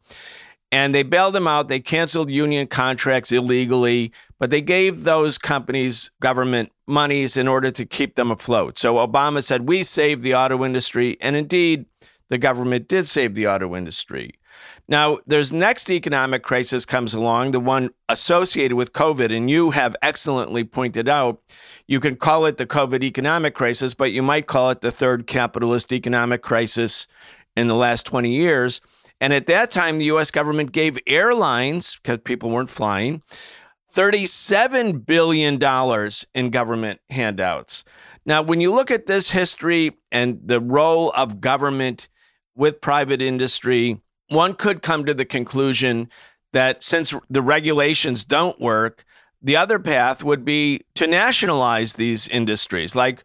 And 0.73 0.93
they 0.93 1.05
bailed 1.05 1.37
them 1.37 1.47
out. 1.47 1.69
They 1.69 1.79
canceled 1.79 2.31
union 2.31 2.67
contracts 2.67 3.31
illegally, 3.31 4.11
but 4.45 4.51
they 4.51 4.61
gave 4.61 5.05
those 5.05 5.39
companies 5.39 6.11
government 6.21 6.71
monies 6.87 7.35
in 7.35 7.49
order 7.49 7.71
to 7.71 7.87
keep 7.87 8.15
them 8.15 8.31
afloat. 8.31 8.77
So 8.77 8.97
Obama 8.97 9.43
said, 9.43 9.67
We 9.67 9.83
saved 9.83 10.21
the 10.21 10.35
auto 10.35 10.67
industry. 10.67 11.17
And 11.23 11.35
indeed, 11.35 11.87
the 12.29 12.37
government 12.37 12.87
did 12.87 13.07
save 13.07 13.37
the 13.37 13.49
auto 13.49 13.75
industry. 13.75 14.35
Now, 14.87 15.21
there's 15.27 15.51
next 15.51 15.89
economic 15.89 16.43
crisis 16.43 16.85
comes 16.85 17.15
along, 17.15 17.53
the 17.53 17.59
one 17.59 17.89
associated 18.11 18.77
with 18.77 18.93
COVID, 18.93 19.35
and 19.35 19.49
you 19.49 19.71
have 19.71 19.97
excellently 20.03 20.63
pointed 20.63 21.09
out, 21.09 21.41
you 21.87 21.99
can 21.99 22.15
call 22.15 22.45
it 22.45 22.59
the 22.59 22.67
COVID 22.67 23.03
economic 23.03 23.55
crisis, 23.55 23.95
but 23.95 24.13
you 24.13 24.23
might 24.23 24.47
call 24.47 24.69
it 24.69 24.83
the 24.83 24.93
third 24.93 25.27
capitalist 25.27 25.91
economic 25.91 26.43
crisis 26.43 27.09
in 27.57 27.67
the 27.67 27.75
last 27.75 28.05
20 28.05 28.31
years. 28.31 28.83
And 29.23 29.33
at 29.33 29.47
that 29.47 29.71
time, 29.71 29.97
the 29.97 30.13
US 30.17 30.31
government 30.31 30.73
gave 30.73 30.99
airlines, 31.07 31.97
because 31.97 32.19
people 32.19 32.51
weren't 32.51 32.69
flying, 32.69 33.23
$37 33.95 35.07
billion 35.07 36.11
in 36.35 36.51
government 36.51 37.01
handouts. 37.11 37.85
Now, 38.27 38.43
when 38.43 38.61
you 38.61 38.73
look 38.73 38.91
at 38.91 39.07
this 39.07 39.31
history 39.31 39.93
and 40.11 40.41
the 40.45 40.61
role 40.61 41.13
of 41.13 41.41
government 41.41 42.09
with 42.57 42.81
private 42.81 43.21
industry, 43.21 44.01
one 44.29 44.55
could 44.55 44.83
come 44.83 45.05
to 45.05 45.15
the 45.15 45.25
conclusion 45.25 46.09
that 46.53 46.83
since 46.83 47.15
the 47.29 47.43
regulations 47.43 48.25
don't 48.25 48.61
work, 48.61 49.05
the 49.43 49.57
other 49.57 49.79
path 49.79 50.25
would 50.25 50.45
be 50.45 50.81
to 50.95 51.07
nationalize 51.07 51.95
these 51.95 52.27
industries. 52.29 52.97
Like, 52.97 53.25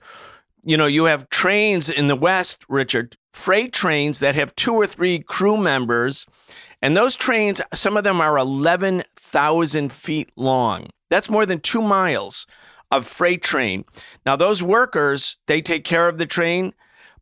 you 0.63 0.75
know, 0.75 0.87
you 0.87 1.05
have 1.05 1.29
trains 1.29 1.89
in 1.89 2.07
the 2.09 2.15
West, 2.15 2.65
Richard, 2.67 3.15
freight 3.31 3.71
trains 3.71 4.19
that 4.19 4.35
have 4.35 4.55
two 4.55 4.73
or 4.73 4.85
three 4.85 5.19
crew 5.19 5.57
members. 5.57 6.25
And 6.81 6.95
those 6.95 7.15
trains, 7.15 7.61
some 7.73 7.97
of 7.97 8.03
them 8.03 8.21
are 8.21 8.37
11,000 8.37 9.91
feet 9.91 10.31
long. 10.35 10.87
That's 11.09 11.29
more 11.29 11.45
than 11.45 11.59
two 11.59 11.81
miles 11.81 12.47
of 12.91 13.05
freight 13.05 13.43
train. 13.43 13.85
Now, 14.25 14.35
those 14.35 14.63
workers, 14.63 15.39
they 15.47 15.61
take 15.61 15.83
care 15.83 16.07
of 16.07 16.17
the 16.17 16.25
train. 16.25 16.73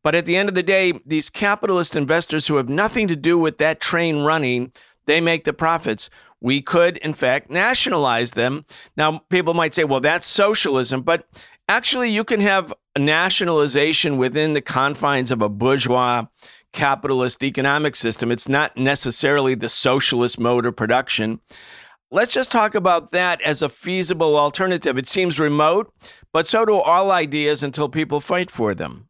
But 0.03 0.15
at 0.15 0.25
the 0.25 0.37
end 0.37 0.47
of 0.47 0.55
the 0.55 0.63
day, 0.63 0.93
these 1.05 1.29
capitalist 1.29 1.95
investors 1.95 2.47
who 2.47 2.55
have 2.57 2.69
nothing 2.69 3.07
to 3.07 3.15
do 3.15 3.37
with 3.37 3.57
that 3.57 3.81
train 3.81 4.23
running, 4.23 4.71
they 5.05 5.19
make 5.19 5.43
the 5.43 5.53
profits. 5.53 6.09
We 6.39 6.61
could, 6.61 6.97
in 6.97 7.13
fact, 7.13 7.49
nationalize 7.49 8.33
them. 8.33 8.65
Now, 8.95 9.19
people 9.29 9.53
might 9.53 9.73
say, 9.73 9.83
well, 9.83 9.99
that's 9.99 10.27
socialism. 10.27 11.01
But 11.01 11.27
actually, 11.67 12.11
you 12.11 12.23
can 12.23 12.41
have 12.41 12.73
nationalization 12.97 14.17
within 14.17 14.53
the 14.53 14.61
confines 14.61 15.31
of 15.31 15.41
a 15.41 15.49
bourgeois 15.49 16.25
capitalist 16.73 17.43
economic 17.43 17.95
system. 17.95 18.31
It's 18.31 18.49
not 18.49 18.77
necessarily 18.77 19.55
the 19.55 19.69
socialist 19.69 20.39
mode 20.39 20.65
of 20.65 20.75
production. 20.75 21.39
Let's 22.09 22.33
just 22.33 22.51
talk 22.51 22.73
about 22.75 23.11
that 23.11 23.41
as 23.41 23.61
a 23.61 23.69
feasible 23.69 24.37
alternative. 24.37 24.97
It 24.97 25.07
seems 25.07 25.39
remote, 25.39 25.91
but 26.31 26.47
so 26.47 26.65
do 26.65 26.75
all 26.75 27.11
ideas 27.11 27.63
until 27.63 27.89
people 27.89 28.21
fight 28.21 28.49
for 28.49 28.73
them. 28.73 29.09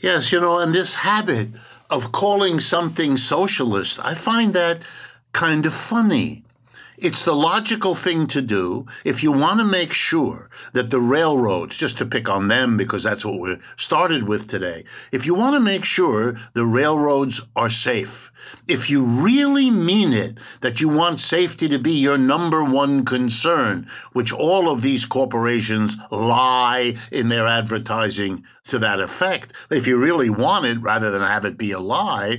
Yes, 0.00 0.32
you 0.32 0.40
know, 0.40 0.58
and 0.58 0.74
this 0.74 0.94
habit 0.94 1.48
of 1.88 2.12
calling 2.12 2.60
something 2.60 3.16
socialist, 3.16 4.00
I 4.02 4.14
find 4.14 4.52
that 4.54 4.84
kind 5.32 5.66
of 5.66 5.72
funny. 5.72 6.45
It's 6.98 7.24
the 7.24 7.34
logical 7.34 7.94
thing 7.94 8.26
to 8.28 8.40
do 8.40 8.86
if 9.04 9.22
you 9.22 9.30
want 9.30 9.60
to 9.60 9.66
make 9.66 9.92
sure 9.92 10.48
that 10.72 10.88
the 10.88 11.00
railroads, 11.00 11.76
just 11.76 11.98
to 11.98 12.06
pick 12.06 12.26
on 12.26 12.48
them 12.48 12.78
because 12.78 13.02
that's 13.02 13.22
what 13.22 13.38
we 13.38 13.58
started 13.76 14.22
with 14.22 14.48
today, 14.48 14.84
if 15.12 15.26
you 15.26 15.34
want 15.34 15.54
to 15.56 15.60
make 15.60 15.84
sure 15.84 16.38
the 16.54 16.64
railroads 16.64 17.42
are 17.54 17.68
safe, 17.68 18.32
if 18.66 18.88
you 18.88 19.02
really 19.02 19.70
mean 19.70 20.14
it, 20.14 20.38
that 20.62 20.80
you 20.80 20.88
want 20.88 21.20
safety 21.20 21.68
to 21.68 21.78
be 21.78 21.92
your 21.92 22.16
number 22.16 22.64
one 22.64 23.04
concern, 23.04 23.86
which 24.14 24.32
all 24.32 24.70
of 24.70 24.80
these 24.80 25.04
corporations 25.04 25.98
lie 26.10 26.94
in 27.12 27.28
their 27.28 27.46
advertising 27.46 28.42
to 28.68 28.78
that 28.80 29.00
effect, 29.00 29.52
if 29.70 29.86
you 29.86 29.96
really 29.96 30.30
want 30.30 30.66
it 30.66 30.80
rather 30.80 31.10
than 31.10 31.22
have 31.22 31.44
it 31.44 31.58
be 31.58 31.72
a 31.72 31.78
lie, 31.78 32.38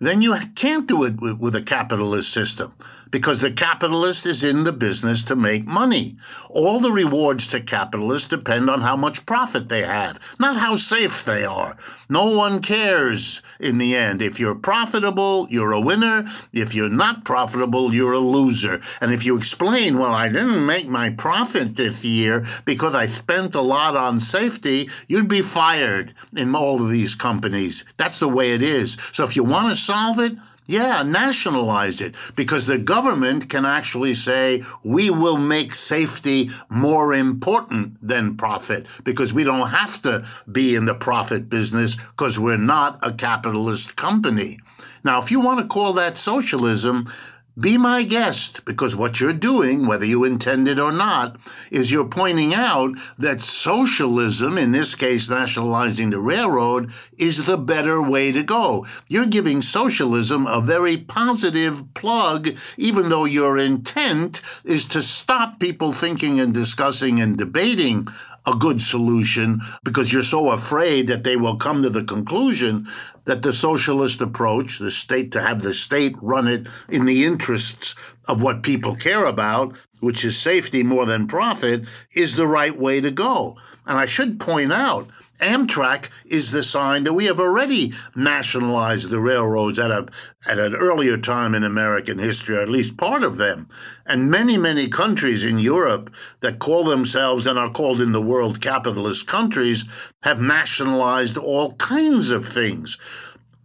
then 0.00 0.22
you 0.22 0.34
can't 0.54 0.86
do 0.86 1.04
it 1.04 1.20
with, 1.20 1.38
with 1.38 1.54
a 1.54 1.62
capitalist 1.62 2.32
system 2.32 2.72
because 3.10 3.40
the 3.40 3.50
capitalist 3.50 4.24
is 4.24 4.44
in 4.44 4.64
the 4.64 4.72
business 4.72 5.22
to 5.24 5.36
make 5.36 5.66
money. 5.66 6.16
All 6.48 6.80
the 6.80 6.92
rewards 6.92 7.48
to 7.48 7.60
capitalists 7.60 8.28
depend 8.28 8.70
on 8.70 8.80
how 8.80 8.96
much 8.96 9.26
profit 9.26 9.68
they 9.68 9.82
have, 9.82 10.18
not 10.38 10.56
how 10.56 10.76
safe 10.76 11.24
they 11.24 11.44
are. 11.44 11.76
No 12.08 12.36
one 12.36 12.60
cares 12.60 13.42
in 13.58 13.78
the 13.78 13.96
end. 13.96 14.22
If 14.22 14.40
you're 14.40 14.54
profitable, 14.54 15.46
you're 15.50 15.72
a 15.72 15.80
winner. 15.80 16.24
If 16.52 16.74
you're 16.74 16.88
not 16.88 17.24
profitable, 17.24 17.94
you're 17.94 18.12
a 18.12 18.18
loser. 18.18 18.80
And 19.00 19.12
if 19.12 19.24
you 19.24 19.36
explain, 19.36 19.98
well, 19.98 20.12
I 20.12 20.28
didn't 20.28 20.66
make 20.66 20.88
my 20.88 21.10
profit 21.10 21.76
this 21.76 22.04
year 22.04 22.44
because 22.64 22.94
I 22.94 23.06
spent 23.06 23.54
a 23.54 23.60
lot 23.60 23.96
on 23.96 24.20
safety, 24.20 24.88
you'd 25.08 25.28
be 25.28 25.42
fired 25.60 26.14
in 26.38 26.54
all 26.54 26.82
of 26.82 26.88
these 26.88 27.14
companies. 27.14 27.84
That's 27.98 28.18
the 28.18 28.28
way 28.28 28.52
it 28.52 28.62
is. 28.62 28.96
So 29.12 29.24
if 29.24 29.36
you 29.36 29.44
want 29.44 29.68
to 29.68 29.76
solve 29.76 30.18
it, 30.18 30.32
yeah, 30.64 31.02
nationalize 31.02 32.00
it 32.00 32.14
because 32.34 32.64
the 32.64 32.78
government 32.78 33.50
can 33.50 33.66
actually 33.66 34.14
say, 34.14 34.64
we 34.84 35.10
will 35.10 35.36
make 35.36 35.74
safety 35.74 36.50
more 36.70 37.12
important 37.12 37.98
than 38.00 38.38
profit 38.38 38.86
because 39.04 39.34
we 39.34 39.44
don't 39.44 39.68
have 39.68 40.00
to 40.00 40.24
be 40.50 40.76
in 40.76 40.86
the 40.86 40.94
profit 40.94 41.50
business 41.50 41.96
because 41.96 42.40
we're 42.40 42.56
not 42.56 42.98
a 43.02 43.12
capitalist 43.12 43.96
company. 43.96 44.58
Now, 45.04 45.20
if 45.20 45.30
you 45.30 45.40
want 45.40 45.60
to 45.60 45.66
call 45.66 45.92
that 45.94 46.16
socialism, 46.16 47.12
be 47.58 47.76
my 47.76 48.02
guest, 48.04 48.64
because 48.64 48.94
what 48.94 49.20
you're 49.20 49.32
doing, 49.32 49.86
whether 49.86 50.04
you 50.04 50.24
intend 50.24 50.68
it 50.68 50.78
or 50.78 50.92
not, 50.92 51.36
is 51.70 51.90
you're 51.90 52.04
pointing 52.04 52.54
out 52.54 52.96
that 53.18 53.40
socialism, 53.40 54.56
in 54.56 54.72
this 54.72 54.94
case 54.94 55.28
nationalizing 55.28 56.10
the 56.10 56.20
railroad, 56.20 56.92
is 57.18 57.46
the 57.46 57.58
better 57.58 58.00
way 58.00 58.32
to 58.32 58.42
go. 58.42 58.86
You're 59.08 59.26
giving 59.26 59.62
socialism 59.62 60.46
a 60.46 60.60
very 60.60 60.96
positive 60.96 61.82
plug, 61.94 62.56
even 62.76 63.08
though 63.08 63.24
your 63.24 63.58
intent 63.58 64.42
is 64.64 64.84
to 64.86 65.02
stop 65.02 65.58
people 65.58 65.92
thinking 65.92 66.40
and 66.40 66.54
discussing 66.54 67.20
and 67.20 67.36
debating 67.36 68.08
a 68.46 68.54
good 68.54 68.80
solution 68.80 69.60
because 69.84 70.12
you're 70.12 70.22
so 70.22 70.50
afraid 70.50 71.06
that 71.06 71.24
they 71.24 71.36
will 71.36 71.56
come 71.56 71.82
to 71.82 71.90
the 71.90 72.04
conclusion 72.04 72.86
that 73.24 73.42
the 73.42 73.52
socialist 73.52 74.20
approach, 74.20 74.78
the 74.78 74.90
state 74.90 75.30
to 75.32 75.42
have 75.42 75.62
the 75.62 75.74
state 75.74 76.14
run 76.20 76.48
it 76.48 76.66
in 76.88 77.04
the 77.04 77.24
interests 77.24 77.94
of 78.28 78.42
what 78.42 78.62
people 78.62 78.94
care 78.94 79.26
about, 79.26 79.76
which 80.00 80.24
is 80.24 80.36
safety 80.38 80.82
more 80.82 81.06
than 81.06 81.26
profit, 81.26 81.84
is 82.14 82.36
the 82.36 82.46
right 82.46 82.78
way 82.78 83.00
to 83.00 83.10
go. 83.10 83.56
And 83.86 83.98
I 83.98 84.06
should 84.06 84.40
point 84.40 84.72
out 84.72 85.08
Amtrak 85.40 86.10
is 86.24 86.50
the 86.50 86.62
sign 86.62 87.04
that 87.04 87.12
we 87.12 87.24
have 87.24 87.40
already 87.40 87.92
nationalized 88.14 89.10
the 89.10 89.20
railroads 89.20 89.78
at 89.78 89.90
a 89.90 90.06
at 90.46 90.58
an 90.58 90.74
earlier 90.74 91.18
time 91.18 91.54
in 91.54 91.64
American 91.64 92.18
history, 92.18 92.56
or 92.56 92.60
at 92.60 92.70
least 92.70 92.96
part 92.96 93.22
of 93.22 93.36
them. 93.36 93.68
And 94.06 94.30
many, 94.30 94.56
many 94.56 94.88
countries 94.88 95.44
in 95.44 95.58
Europe 95.58 96.10
that 96.40 96.58
call 96.58 96.84
themselves 96.84 97.46
and 97.46 97.58
are 97.58 97.70
called 97.70 98.00
in 98.00 98.12
the 98.12 98.22
world 98.22 98.60
capitalist 98.60 99.26
countries 99.26 99.84
have 100.22 100.40
nationalized 100.40 101.36
all 101.36 101.74
kinds 101.74 102.30
of 102.30 102.46
things. 102.46 102.96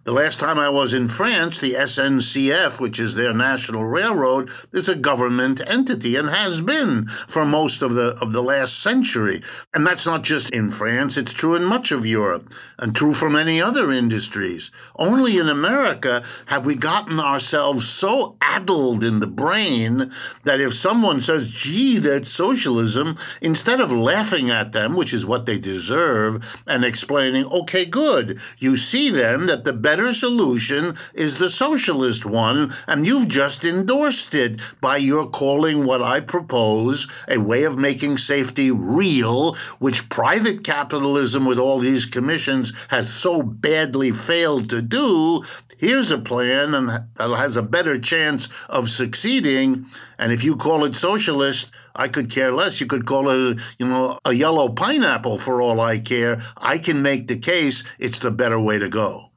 The 0.06 0.12
last 0.14 0.40
time 0.40 0.60
I 0.60 0.70
was 0.70 0.94
in 0.94 1.08
France, 1.08 1.58
the 1.58 1.74
SNCF, 1.74 2.80
which 2.80 3.00
is 3.00 3.16
their 3.16 3.34
national 3.34 3.86
railroad, 3.86 4.52
is 4.72 4.88
a 4.88 4.94
government 4.94 5.62
entity 5.66 6.16
and 6.16 6.30
has 6.30 6.62
been 6.62 7.08
for 7.28 7.44
most 7.44 7.82
of 7.82 7.96
the 7.96 8.16
of 8.22 8.32
the 8.32 8.44
last 8.44 8.84
century. 8.84 9.42
And 9.74 9.84
that's 9.84 10.06
not 10.06 10.22
just 10.22 10.52
in 10.52 10.70
France, 10.70 11.18
it's 11.18 11.34
true 11.34 11.56
in 11.56 11.64
much 11.64 11.92
of 11.92 12.06
Europe 12.06 12.54
and 12.78 12.96
true 12.96 13.16
for 13.16 13.32
many 13.32 13.60
other 13.60 13.92
industries. 13.92 14.70
Only 14.96 15.40
in 15.40 15.50
America 15.50 16.22
have 16.46 16.68
we 16.68 16.76
gotten 16.76 17.20
ourselves 17.20 17.90
so 17.90 18.38
addled 18.42 19.04
in 19.04 19.22
the 19.22 19.28
brain 19.28 20.12
that 20.44 20.62
if 20.62 20.76
someone 20.76 21.20
says, 21.20 21.50
"Gee, 21.50 21.98
that's 21.98 22.30
socialism," 22.30 23.18
instead 23.42 23.82
of 23.82 23.92
laughing 23.92 24.52
at 24.52 24.72
them, 24.72 24.96
which 24.96 25.16
is 25.16 25.26
what 25.26 25.48
they 25.48 25.58
deserve, 25.58 26.60
and 26.68 26.86
explaining, 26.86 27.46
"Okay, 27.48 27.86
good. 27.86 28.40
You 28.60 28.78
see 28.78 29.10
then 29.10 29.48
that 29.48 29.66
the 29.66 29.74
better 29.96 30.12
solution 30.12 30.94
is 31.14 31.38
the 31.38 31.50
socialist 31.50 32.26
one, 32.26 32.74
and 32.86 33.08
you've 33.08 33.30
just 33.30 33.64
endorsed 33.64 34.36
it 34.36 34.60
by 34.82 34.98
your 34.98 35.26
calling 35.26 35.86
what 35.86 36.02
I 36.02 36.20
propose 36.20 37.08
a 37.30 37.38
way 37.38 37.64
of 37.64 37.78
making 37.78 38.18
safety 38.18 38.72
real, 38.72 39.56
which 39.80 40.10
private 40.10 40.66
capitalism 40.66 41.46
with 41.46 41.58
all 41.58 41.80
these 41.80 42.06
commissions 42.06 42.74
has 42.90 43.10
so 43.10 43.42
badly 43.42 44.12
failed 44.12 44.70
to 44.72 44.82
do. 44.82 45.42
Here's 45.78 46.12
a 46.12 46.18
plan 46.18 46.76
and 46.76 46.90
that 46.90 47.38
has 47.38 47.56
a 47.56 47.64
better 47.64 47.98
chance 47.98 48.50
of 48.68 48.90
succeeding. 48.90 49.86
And 50.20 50.34
if 50.34 50.44
you 50.44 50.58
call 50.58 50.84
it 50.84 50.98
socialist, 50.98 51.72
I 51.96 52.10
could 52.10 52.30
care 52.30 52.52
less. 52.52 52.82
You 52.82 52.88
could 52.88 53.06
call 53.06 53.30
it, 53.30 53.60
you 53.80 53.88
know, 53.88 54.20
a 54.26 54.34
yellow 54.34 54.68
pineapple 54.68 55.38
for 55.38 55.62
all 55.62 55.80
I 55.80 56.00
care. 56.00 56.42
I 56.58 56.80
can 56.80 57.02
make 57.02 57.30
the 57.30 57.38
case 57.38 57.86
it's 57.98 58.20
the 58.20 58.32
better 58.32 58.60
way 58.60 58.78
to 58.78 58.90
go. 58.90 59.30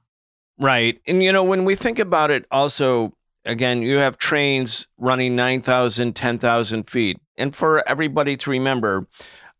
Right. 0.58 1.00
And, 1.06 1.22
you 1.22 1.32
know, 1.32 1.44
when 1.44 1.64
we 1.64 1.76
think 1.76 1.98
about 1.98 2.30
it, 2.30 2.44
also, 2.50 3.14
again, 3.44 3.80
you 3.82 3.98
have 3.98 4.18
trains 4.18 4.88
running 4.98 5.36
9,000, 5.36 6.14
10,000 6.14 6.90
feet. 6.90 7.18
And 7.36 7.54
for 7.54 7.88
everybody 7.88 8.36
to 8.38 8.50
remember, 8.50 9.06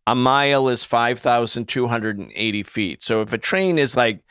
a 0.07 0.15
mile 0.15 0.69
is 0.69 0.85
5,280 0.85 2.63
feet. 2.65 3.03
So 3.03 3.21
if 3.21 3.33
a 3.33 3.39
train 3.39 3.79
is 3.79 3.97
like 3.97 4.25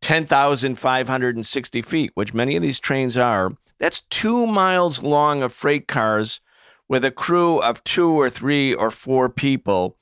10,560 0.00 1.82
feet, 1.82 2.10
which 2.14 2.32
many 2.32 2.56
of 2.56 2.62
these 2.62 2.80
trains 2.80 3.18
are, 3.18 3.52
that's 3.78 4.00
two 4.00 4.46
miles 4.46 5.02
long 5.02 5.42
of 5.42 5.52
freight 5.52 5.86
cars 5.86 6.40
with 6.88 7.04
a 7.04 7.10
crew 7.10 7.58
of 7.58 7.84
two 7.84 8.10
or 8.10 8.30
three 8.30 8.72
or 8.72 8.90
four 8.90 9.28
people. 9.28 9.98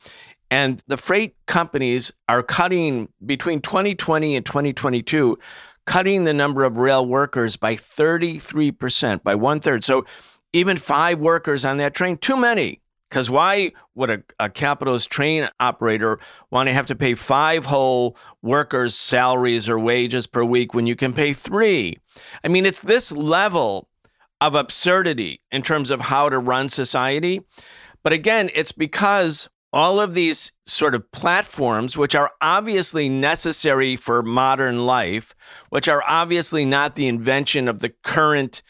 And 0.50 0.82
the 0.86 0.96
freight 0.96 1.34
companies 1.46 2.12
are 2.28 2.42
cutting 2.42 3.08
between 3.24 3.60
2020 3.60 4.36
and 4.36 4.46
2022 4.46 5.38
cutting 5.86 6.24
the 6.24 6.32
number 6.32 6.64
of 6.64 6.76
rail 6.76 7.04
workers 7.04 7.56
by 7.56 7.74
33%, 7.74 9.22
by 9.22 9.34
one 9.34 9.60
third. 9.60 9.84
So 9.84 10.04
even 10.52 10.76
five 10.76 11.20
workers 11.20 11.64
on 11.64 11.78
that 11.78 11.94
train, 11.94 12.16
too 12.16 12.36
many. 12.36 12.80
Because 13.10 13.30
why 13.30 13.72
would 13.94 14.10
a, 14.10 14.22
a, 14.40 14.50
capitalist 14.50 15.08
train 15.08 15.48
operator 15.60 16.18
want 16.50 16.68
to 16.68 16.72
have 16.72 16.86
to 16.86 16.96
pay 16.96 17.14
five 17.14 17.66
whole 17.66 18.16
workers' 18.42 18.96
salaries 18.96 19.68
or 19.68 19.78
wages 19.78 20.26
per 20.26 20.42
week 20.42 20.74
when 20.74 20.86
you 20.86 20.96
can 20.96 21.12
pay 21.12 21.32
three? 21.32 21.98
I 22.42 22.48
mean, 22.48 22.66
it's 22.66 22.80
this 22.80 23.12
level 23.12 23.88
of 24.40 24.56
absurdity 24.56 25.42
in 25.52 25.62
terms 25.62 25.92
of 25.92 26.00
how 26.00 26.28
to 26.28 26.38
run 26.38 26.68
society. 26.68 27.42
But 28.02 28.12
again, 28.12 28.50
it's 28.52 28.72
because 28.72 29.48
all 29.74 29.98
of 29.98 30.14
these 30.14 30.52
sort 30.66 30.94
of 30.94 31.10
platforms, 31.10 31.98
which 31.98 32.14
are 32.14 32.30
obviously 32.40 33.08
necessary 33.08 33.96
for 33.96 34.22
modern 34.22 34.86
life, 34.86 35.34
which 35.70 35.88
are 35.88 36.00
obviously 36.06 36.64
not 36.64 36.94
the 36.94 37.08
invention 37.08 37.66
of 37.66 37.80
the 37.80 37.88
current 38.04 38.62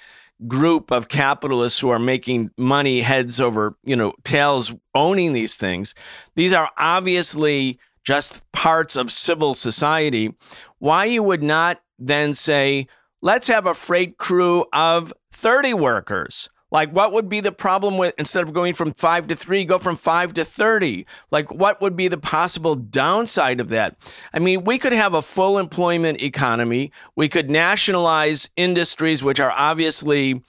group 0.49 0.91
of 0.91 1.09
capitalists 1.09 1.79
who 1.79 1.91
are 1.91 1.99
making 1.99 2.51
money 2.57 3.03
heads 3.03 3.39
over, 3.39 3.77
you 3.85 3.95
know, 3.95 4.15
tails 4.25 4.75
owning 4.95 5.35
these 5.35 5.57
things. 5.57 5.95
These 6.37 6.55
are 6.55 6.71
obviously 6.79 7.79
just 8.03 8.51
parts 8.53 8.97
of 8.97 9.13
civil 9.13 9.53
society. 9.53 10.35
Why 10.79 11.05
you 11.05 11.23
would 11.23 11.43
not 11.43 11.83
then 11.99 12.33
say, 12.33 12.87
let's 13.21 13.49
have 13.49 13.67
a 13.67 13.75
freight 13.75 14.17
crew 14.17 14.65
of 14.73 15.13
30 15.33 15.75
workers 15.75 16.49
like, 16.75 16.91
what 16.91 17.13
would 17.13 17.29
be 17.29 17.39
the 17.39 17.53
problem 17.53 17.99
with 17.99 18.15
instead 18.19 18.43
of 18.43 18.53
going 18.53 18.75
from 18.75 18.93
five 18.95 19.29
to 19.29 19.37
three, 19.37 19.65
go 19.65 19.79
from 19.79 19.95
five 19.95 20.35
to 20.35 20.45
30? 20.45 21.07
Like, 21.31 21.55
what 21.55 21.81
would 21.81 21.95
be 21.95 22.09
the 22.09 22.19
possible 22.19 22.75
downside 22.75 23.61
of 23.61 23.69
that? 23.69 23.97
I 24.35 24.41
mean, 24.41 24.65
we 24.65 24.79
could 24.79 24.93
have 24.93 25.15
a 25.15 25.23
full 25.23 25.57
employment 25.57 26.21
economy. 26.21 26.91
We 27.15 27.29
could 27.29 27.49
nationalize 27.49 28.51
industries 28.57 29.23
which 29.23 29.39
are 29.39 29.53
obviously 29.53 30.43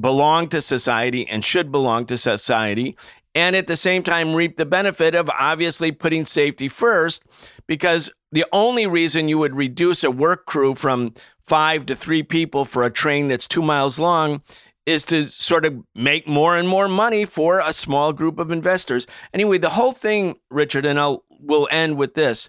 belong 0.00 0.48
to 0.48 0.62
society 0.62 1.28
and 1.28 1.44
should 1.44 1.70
belong 1.70 2.06
to 2.06 2.16
society. 2.16 2.96
And 3.34 3.54
at 3.54 3.66
the 3.66 3.76
same 3.76 4.02
time, 4.02 4.34
reap 4.34 4.56
the 4.56 4.64
benefit 4.64 5.14
of 5.14 5.28
obviously 5.28 5.92
putting 5.92 6.24
safety 6.24 6.68
first, 6.68 7.22
because 7.66 8.10
the 8.32 8.46
only 8.50 8.86
reason 8.86 9.28
you 9.28 9.36
would 9.36 9.54
reduce 9.54 10.04
a 10.04 10.10
work 10.10 10.46
crew 10.46 10.74
from 10.74 11.12
five 11.44 11.84
to 11.84 11.94
three 11.94 12.22
people 12.22 12.64
for 12.64 12.82
a 12.82 12.90
train 12.90 13.28
that's 13.28 13.46
two 13.46 13.60
miles 13.60 13.98
long 13.98 14.40
is 14.86 15.04
to 15.04 15.24
sort 15.24 15.64
of 15.64 15.82
make 15.94 16.26
more 16.26 16.56
and 16.56 16.68
more 16.68 16.88
money 16.88 17.24
for 17.24 17.60
a 17.60 17.72
small 17.72 18.12
group 18.12 18.38
of 18.38 18.50
investors. 18.50 19.06
Anyway, 19.34 19.58
the 19.58 19.70
whole 19.70 19.92
thing, 19.92 20.36
Richard, 20.50 20.86
and 20.86 20.98
I'll 20.98 21.24
we'll 21.40 21.68
end 21.70 21.98
with 21.98 22.14
this. 22.14 22.48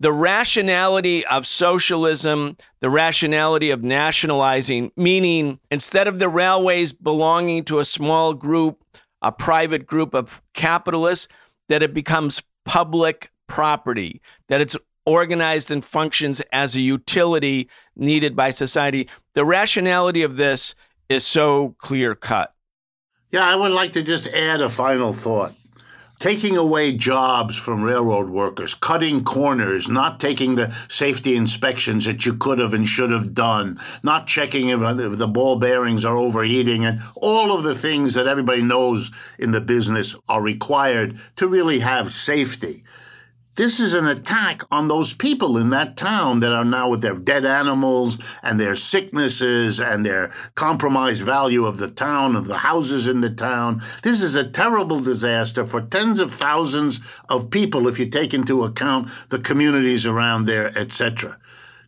The 0.00 0.12
rationality 0.12 1.24
of 1.26 1.46
socialism, 1.46 2.56
the 2.80 2.90
rationality 2.90 3.70
of 3.70 3.82
nationalizing, 3.82 4.92
meaning 4.96 5.60
instead 5.70 6.08
of 6.08 6.18
the 6.18 6.28
railways 6.28 6.92
belonging 6.92 7.64
to 7.64 7.78
a 7.78 7.84
small 7.84 8.34
group, 8.34 8.84
a 9.22 9.32
private 9.32 9.86
group 9.86 10.12
of 10.14 10.42
capitalists, 10.52 11.28
that 11.68 11.82
it 11.82 11.94
becomes 11.94 12.42
public 12.64 13.30
property, 13.46 14.20
that 14.48 14.60
it's 14.60 14.76
organized 15.06 15.70
and 15.70 15.84
functions 15.84 16.40
as 16.52 16.74
a 16.74 16.80
utility 16.80 17.68
needed 17.96 18.34
by 18.34 18.50
society. 18.50 19.08
The 19.34 19.44
rationality 19.44 20.22
of 20.22 20.36
this 20.36 20.74
is 21.08 21.26
so 21.26 21.74
clear 21.78 22.14
cut. 22.14 22.54
Yeah, 23.30 23.46
I 23.46 23.56
would 23.56 23.72
like 23.72 23.92
to 23.94 24.02
just 24.02 24.28
add 24.28 24.60
a 24.60 24.68
final 24.68 25.12
thought. 25.12 25.52
Taking 26.20 26.56
away 26.56 26.96
jobs 26.96 27.56
from 27.56 27.82
railroad 27.82 28.30
workers, 28.30 28.72
cutting 28.74 29.24
corners, 29.24 29.88
not 29.88 30.20
taking 30.20 30.54
the 30.54 30.74
safety 30.88 31.36
inspections 31.36 32.04
that 32.04 32.24
you 32.24 32.34
could 32.34 32.60
have 32.60 32.72
and 32.72 32.86
should 32.86 33.10
have 33.10 33.34
done, 33.34 33.80
not 34.04 34.28
checking 34.28 34.68
if 34.68 34.80
uh, 34.80 34.94
the 34.94 35.26
ball 35.26 35.58
bearings 35.58 36.04
are 36.04 36.16
overheating, 36.16 36.84
and 36.84 37.00
all 37.16 37.52
of 37.52 37.64
the 37.64 37.74
things 37.74 38.14
that 38.14 38.28
everybody 38.28 38.62
knows 38.62 39.10
in 39.38 39.50
the 39.50 39.60
business 39.60 40.14
are 40.28 40.40
required 40.40 41.18
to 41.36 41.48
really 41.48 41.80
have 41.80 42.10
safety. 42.10 42.84
This 43.56 43.78
is 43.78 43.94
an 43.94 44.08
attack 44.08 44.62
on 44.72 44.88
those 44.88 45.14
people 45.14 45.58
in 45.58 45.70
that 45.70 45.96
town 45.96 46.40
that 46.40 46.52
are 46.52 46.64
now 46.64 46.88
with 46.88 47.02
their 47.02 47.14
dead 47.14 47.46
animals 47.46 48.18
and 48.42 48.58
their 48.58 48.74
sicknesses 48.74 49.78
and 49.78 50.04
their 50.04 50.32
compromised 50.56 51.22
value 51.22 51.64
of 51.64 51.78
the 51.78 51.90
town, 51.90 52.34
of 52.34 52.48
the 52.48 52.58
houses 52.58 53.06
in 53.06 53.20
the 53.20 53.30
town. 53.30 53.80
This 54.02 54.22
is 54.22 54.34
a 54.34 54.50
terrible 54.50 54.98
disaster 54.98 55.64
for 55.64 55.82
tens 55.82 56.18
of 56.18 56.34
thousands 56.34 57.00
of 57.28 57.48
people 57.48 57.86
if 57.86 58.00
you 58.00 58.06
take 58.06 58.34
into 58.34 58.64
account 58.64 59.08
the 59.28 59.38
communities 59.38 60.04
around 60.04 60.46
there, 60.46 60.76
etc. 60.76 61.38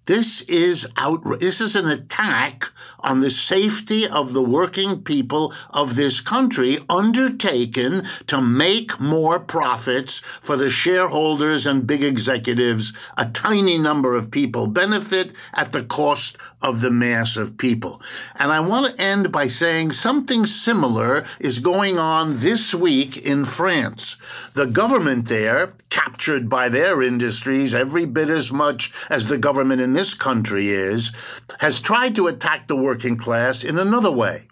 This 0.07 0.43
is 0.43 0.87
out. 0.97 1.41
This 1.41 1.61
is 1.61 1.75
an 1.75 1.89
attack 1.89 2.71
on 3.01 3.19
the 3.19 3.31
safety 3.31 4.07
of 4.07 4.33
the 4.33 4.43
working 4.43 5.03
people 5.03 5.53
of 5.71 5.97
this 5.97 6.21
country, 6.21 6.79
undertaken 6.89 8.05
to 8.29 8.41
make 8.41 9.01
more 9.01 9.41
profits 9.41 10.21
for 10.21 10.57
the 10.57 10.71
shareholders 10.71 11.67
and 11.67 11.89
big 11.89 12.05
executives. 12.05 12.93
A 13.17 13.27
tiny 13.27 13.79
number 13.79 14.15
of 14.15 14.31
people 14.31 14.69
benefit 14.69 15.33
at 15.55 15.73
the 15.73 15.83
cost 15.83 16.39
of 16.63 16.81
the 16.81 16.91
mass 16.91 17.37
of 17.37 17.59
people. 17.59 18.01
And 18.37 18.51
I 18.51 18.61
want 18.61 18.87
to 18.87 19.03
end 19.03 19.31
by 19.31 19.47
saying 19.47 19.93
something 19.93 20.47
similar 20.47 21.25
is 21.39 21.59
going 21.59 21.99
on 21.99 22.39
this 22.39 22.75
week 22.75 23.19
in 23.19 23.45
France. 23.45 24.17
The 24.55 24.67
government 24.67 25.29
there, 25.29 25.75
captured 25.91 26.49
by 26.49 26.69
their 26.69 27.03
industries 27.03 27.75
every 27.75 28.07
bit 28.07 28.31
as 28.31 28.51
much 28.51 28.93
as 29.11 29.27
the 29.27 29.39
government 29.39 29.81
in 29.81 29.93
this 29.93 30.15
country 30.15 30.69
is, 30.69 31.13
has 31.61 31.79
tried 31.79 32.17
to 32.17 32.27
attack 32.27 32.67
the 32.67 32.77
working 32.77 33.17
class 33.17 33.63
in 33.63 33.79
another 33.79 34.11
way. 34.11 34.49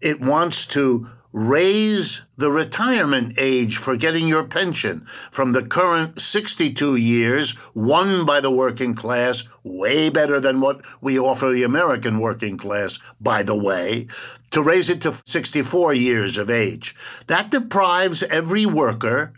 It 0.00 0.20
wants 0.20 0.66
to 0.66 1.08
raise 1.36 2.22
the 2.38 2.50
retirement 2.50 3.34
age 3.36 3.76
for 3.76 3.94
getting 3.94 4.26
your 4.26 4.42
pension 4.42 5.04
from 5.30 5.52
the 5.52 5.62
current 5.62 6.18
62 6.18 6.96
years, 6.96 7.54
won 7.74 8.24
by 8.24 8.40
the 8.40 8.50
working 8.50 8.94
class, 8.94 9.44
way 9.62 10.08
better 10.08 10.40
than 10.40 10.62
what 10.62 10.80
we 11.02 11.18
offer 11.18 11.50
the 11.50 11.62
American 11.62 12.20
working 12.20 12.56
class, 12.56 12.98
by 13.20 13.42
the 13.42 13.54
way, 13.54 14.06
to 14.50 14.62
raise 14.62 14.88
it 14.88 15.02
to 15.02 15.12
64 15.26 15.92
years 15.92 16.38
of 16.38 16.48
age. 16.48 16.96
That 17.26 17.50
deprives 17.50 18.22
every 18.22 18.64
worker 18.64 19.34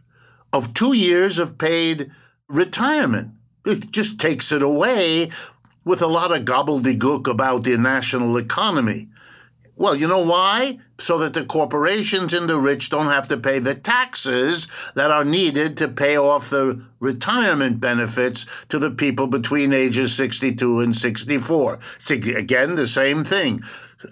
of 0.53 0.75
two 0.75 0.95
years 0.95 1.41
of 1.41 1.59
paid 1.59 2.13
retirement. 2.49 3.33
It 3.67 3.91
just 3.91 4.21
takes 4.21 4.53
it 4.53 4.63
away 4.63 5.31
with 5.85 6.01
a 6.01 6.07
lot 6.07 6.31
of 6.31 6.45
gobbledygook 6.45 7.29
about 7.29 7.65
the 7.65 7.77
national 7.77 8.37
economy. 8.37 9.09
Well, 9.79 9.95
you 9.95 10.09
know 10.09 10.25
why? 10.25 10.79
So 10.99 11.19
that 11.19 11.35
the 11.35 11.45
corporations 11.45 12.35
and 12.35 12.51
the 12.51 12.59
rich 12.59 12.91
don't 12.91 13.07
have 13.07 13.29
to 13.29 13.37
pay 13.37 13.61
the 13.61 13.77
taxes 13.77 14.67
that 14.97 15.13
are 15.13 15.25
needed 15.25 15.77
to 15.77 15.87
pay 15.87 16.19
off 16.19 16.51
the 16.51 16.85
retirement 16.99 17.79
benefits 17.79 18.45
to 18.71 18.81
the 18.81 18.91
people 18.91 19.29
between 19.29 19.73
ages 19.73 20.13
62 20.17 20.81
and 20.81 20.97
64. 20.97 21.79
It's 21.95 22.11
again 22.11 22.75
the 22.75 22.89
same 22.89 23.23
thing. 23.25 23.63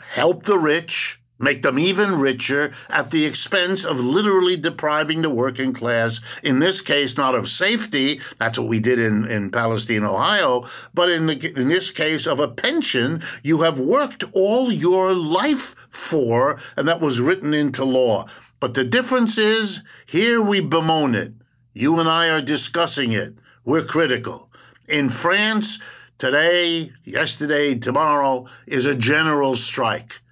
Help 0.08 0.44
the 0.44 0.58
rich, 0.58 1.20
make 1.38 1.62
them 1.62 1.78
even 1.78 2.18
richer 2.18 2.72
at 2.88 3.10
the 3.10 3.24
expense 3.24 3.84
of 3.84 4.00
literally 4.00 4.56
depriving 4.56 5.22
the 5.22 5.30
working 5.30 5.72
class, 5.72 6.20
in 6.42 6.58
this 6.58 6.80
case, 6.80 7.16
not 7.16 7.34
of 7.34 7.48
safety, 7.48 8.20
that's 8.38 8.58
what 8.58 8.68
we 8.68 8.80
did 8.80 8.98
in, 8.98 9.26
in 9.26 9.50
Palestine, 9.50 10.04
Ohio, 10.04 10.64
but 10.94 11.10
in, 11.10 11.26
the, 11.26 11.52
in 11.56 11.68
this 11.68 11.90
case 11.90 12.26
of 12.26 12.40
a 12.40 12.48
pension 12.48 13.20
you 13.42 13.60
have 13.60 13.78
worked 13.78 14.24
all 14.32 14.72
your 14.72 15.14
life 15.14 15.74
for, 15.90 16.58
and 16.76 16.88
that 16.88 17.00
was 17.00 17.20
written 17.20 17.52
into 17.52 17.84
law. 17.84 18.26
But 18.58 18.74
the 18.74 18.84
difference 18.84 19.36
is 19.36 19.82
here 20.06 20.40
we 20.40 20.60
bemoan 20.60 21.14
it. 21.14 21.32
You 21.74 22.00
and 22.00 22.08
I 22.08 22.30
are 22.30 22.40
discussing 22.40 23.12
it. 23.12 23.34
We're 23.66 23.84
critical. 23.84 24.50
In 24.88 25.10
France, 25.10 25.78
today, 26.16 26.90
yesterday, 27.04 27.74
tomorrow 27.74 28.46
is 28.66 28.86
a 28.86 28.94
general 28.94 29.56
strike 29.56 30.22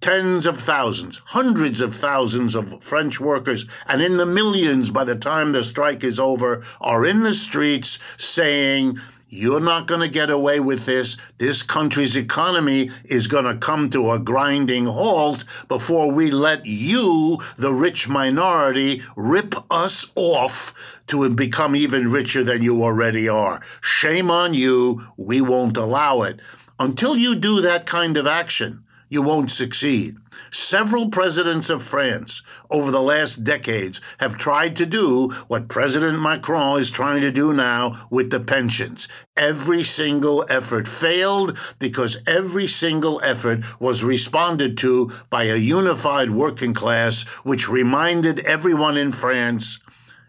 tens 0.00 0.46
of 0.46 0.56
thousands, 0.58 1.20
hundreds 1.26 1.80
of 1.80 1.94
thousands 1.94 2.54
of 2.54 2.82
French 2.82 3.20
workers, 3.20 3.66
and 3.86 4.00
in 4.00 4.16
the 4.16 4.26
millions 4.26 4.90
by 4.90 5.04
the 5.04 5.16
time 5.16 5.52
the 5.52 5.62
strike 5.62 6.02
is 6.04 6.18
over, 6.18 6.62
are 6.80 7.04
in 7.04 7.20
the 7.20 7.34
streets 7.34 7.98
saying, 8.16 8.98
you're 9.32 9.60
not 9.60 9.86
going 9.86 10.00
to 10.00 10.08
get 10.08 10.28
away 10.28 10.58
with 10.58 10.86
this. 10.86 11.16
This 11.38 11.62
country's 11.62 12.16
economy 12.16 12.90
is 13.04 13.28
going 13.28 13.44
to 13.44 13.54
come 13.54 13.88
to 13.90 14.10
a 14.10 14.18
grinding 14.18 14.86
halt 14.86 15.44
before 15.68 16.10
we 16.10 16.32
let 16.32 16.66
you, 16.66 17.38
the 17.56 17.72
rich 17.72 18.08
minority, 18.08 19.02
rip 19.14 19.54
us 19.70 20.10
off 20.16 20.74
to 21.06 21.28
become 21.30 21.76
even 21.76 22.10
richer 22.10 22.42
than 22.42 22.64
you 22.64 22.82
already 22.82 23.28
are. 23.28 23.60
Shame 23.80 24.32
on 24.32 24.52
you. 24.52 25.06
We 25.16 25.40
won't 25.40 25.76
allow 25.76 26.22
it. 26.22 26.40
Until 26.80 27.16
you 27.16 27.36
do 27.36 27.60
that 27.60 27.86
kind 27.86 28.16
of 28.16 28.26
action, 28.26 28.82
you 29.10 29.20
won't 29.20 29.50
succeed. 29.50 30.16
Several 30.50 31.10
presidents 31.10 31.68
of 31.68 31.82
France 31.82 32.42
over 32.70 32.90
the 32.90 33.02
last 33.02 33.44
decades 33.44 34.00
have 34.18 34.38
tried 34.38 34.76
to 34.76 34.86
do 34.86 35.28
what 35.48 35.68
President 35.68 36.20
Macron 36.20 36.78
is 36.78 36.90
trying 36.90 37.20
to 37.20 37.32
do 37.32 37.52
now 37.52 38.06
with 38.10 38.30
the 38.30 38.40
pensions. 38.40 39.08
Every 39.36 39.82
single 39.82 40.46
effort 40.48 40.88
failed 40.88 41.58
because 41.80 42.22
every 42.26 42.68
single 42.68 43.20
effort 43.22 43.64
was 43.80 44.04
responded 44.04 44.78
to 44.78 45.10
by 45.28 45.44
a 45.44 45.56
unified 45.56 46.30
working 46.30 46.72
class, 46.72 47.24
which 47.42 47.68
reminded 47.68 48.40
everyone 48.40 48.96
in 48.96 49.10
France 49.10 49.80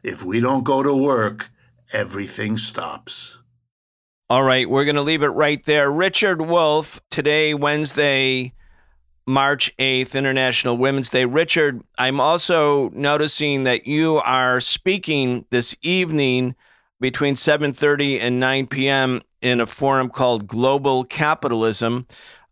if 0.04 0.24
we 0.24 0.40
don't 0.40 0.64
go 0.64 0.82
to 0.82 0.96
work, 0.96 1.50
everything 1.94 2.58
stops. 2.58 3.38
All 4.32 4.44
right, 4.44 4.68
we're 4.68 4.86
going 4.86 4.96
to 4.96 5.02
leave 5.02 5.24
it 5.24 5.28
right 5.28 5.64
there. 5.66 5.92
Richard 5.92 6.42
Wolff, 6.42 7.02
today, 7.12 7.54
Wednesday, 7.54 8.54
March 9.28 9.76
8th, 9.78 10.16
International 10.16 10.78
Women's 10.78 11.10
Day. 11.10 11.26
Richard, 11.26 11.82
I'm 11.98 12.20
also 12.20 12.90
noticing 12.90 13.64
that 13.64 13.86
you 13.88 14.18
are 14.18 14.60
speaking 14.60 15.46
this 15.50 15.76
evening 15.82 16.56
between 17.00 17.36
7:30 17.36 18.20
and 18.20 18.40
9 18.40 18.68
p.m. 18.68 19.22
in 19.42 19.60
a 19.60 19.66
forum 19.66 20.10
called 20.10 20.48
Global 20.48 21.04
Capitalism. 21.04 22.08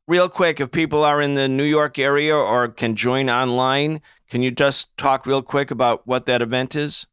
Real 0.08 0.28
quick, 0.28 0.60
if 0.60 0.72
people 0.72 1.04
are 1.04 1.22
in 1.22 1.36
the 1.36 1.48
New 1.48 1.64
York 1.64 2.00
area 2.00 2.36
or 2.36 2.68
can 2.68 2.96
join 2.96 3.30
online, 3.30 4.02
can 4.30 4.42
you 4.42 4.52
just 4.52 4.96
talk 4.98 5.26
real 5.26 5.44
quick 5.44 5.72
about 5.72 6.06
what 6.08 6.26
that 6.26 6.42
event 6.42 6.76
is? 6.76 7.06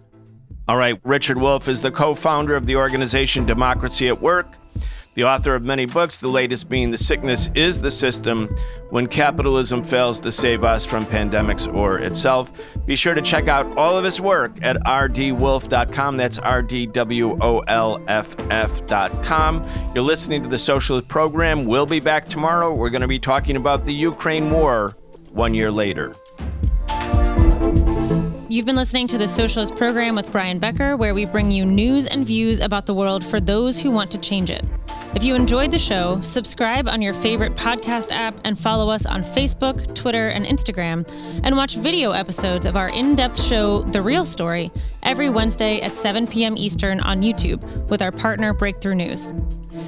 All 0.69 0.77
right, 0.77 1.01
Richard 1.05 1.39
Wolff 1.39 1.69
is 1.69 1.81
the 1.81 1.91
co 1.91 2.15
founder 2.15 2.55
of 2.55 2.67
the 2.67 2.77
organization 2.77 3.45
Democracy 3.47 4.07
at 4.09 4.21
Work 4.21 4.59
the 5.17 5.25
author 5.25 5.55
of 5.55 5.65
many 5.65 5.87
books, 5.87 6.19
the 6.19 6.29
latest 6.29 6.69
being 6.69 6.91
The 6.91 6.99
Sickness 6.99 7.51
is 7.55 7.81
the 7.81 7.91
System 7.91 8.55
When 8.91 9.07
Capitalism 9.07 9.83
Fails 9.83 10.21
to 10.21 10.31
Save 10.31 10.63
Us 10.63 10.85
from 10.85 11.07
Pandemics 11.07 11.75
or 11.75 11.99
Itself. 11.99 12.53
Be 12.85 12.95
sure 12.97 13.15
to 13.15 13.23
check 13.23 13.49
out 13.49 13.79
all 13.79 13.97
of 13.97 14.05
his 14.05 14.21
work 14.21 14.63
at 14.63 14.77
rdwolff.com. 14.77 16.19
That's 16.19 16.39
rdwolff.com. 16.39 16.83
You're 19.95 20.05
listening 20.05 20.43
to 20.43 20.49
the 20.51 20.59
Socialist 20.59 21.09
Program. 21.09 21.65
We'll 21.65 21.87
be 21.87 22.01
back 22.01 22.29
tomorrow. 22.29 22.75
We're 22.75 22.91
going 22.91 23.01
to 23.01 23.09
be 23.09 23.19
talking 23.19 23.57
about 23.57 23.87
the 23.87 23.95
Ukraine 23.95 24.51
War 24.51 24.99
one 25.31 25.55
year 25.55 25.71
later. 25.73 26.15
You've 28.49 28.67
been 28.67 28.77
listening 28.77 29.07
to 29.09 29.19
the 29.19 29.29
Socialist 29.29 29.77
Program 29.77 30.15
with 30.15 30.31
Brian 30.31 30.59
Becker, 30.59 30.97
where 30.97 31.15
we 31.15 31.25
bring 31.25 31.51
you 31.51 31.65
news 31.65 32.07
and 32.07 32.27
views 32.27 32.61
about 32.61 32.85
the 32.85 32.95
world 32.95 33.25
for 33.25 33.41
those 33.41 33.81
who 33.81 33.91
want 33.91 34.11
to 34.11 34.19
change 34.19 34.51
it. 34.51 34.63
If 35.17 35.25
you 35.25 35.35
enjoyed 35.35 35.71
the 35.71 35.79
show, 35.79 36.21
subscribe 36.21 36.91
on 36.91 37.01
your 37.01 37.15
favorite 37.15 37.55
podcast 37.55 38.13
app 38.13 38.39
and 38.45 38.59
follow 38.59 38.91
us 38.91 39.07
on 39.07 39.23
Facebook, 39.23 39.95
Twitter, 39.95 40.29
and 40.29 40.45
Instagram, 40.45 41.11
and 41.43 41.57
watch 41.57 41.77
video 41.77 42.11
episodes 42.11 42.67
of 42.67 42.77
our 42.77 42.91
in 42.91 43.17
depth 43.17 43.43
show, 43.43 43.81
The 43.81 44.03
Real 44.03 44.27
Story, 44.27 44.71
every 45.03 45.31
Wednesday 45.31 45.81
at 45.81 45.95
7 45.95 46.27
p.m. 46.27 46.55
Eastern 46.59 47.01
on 47.01 47.23
YouTube 47.23 47.63
with 47.89 48.03
our 48.03 48.13
partner 48.13 48.53
Breakthrough 48.53 48.95
News. 48.97 49.33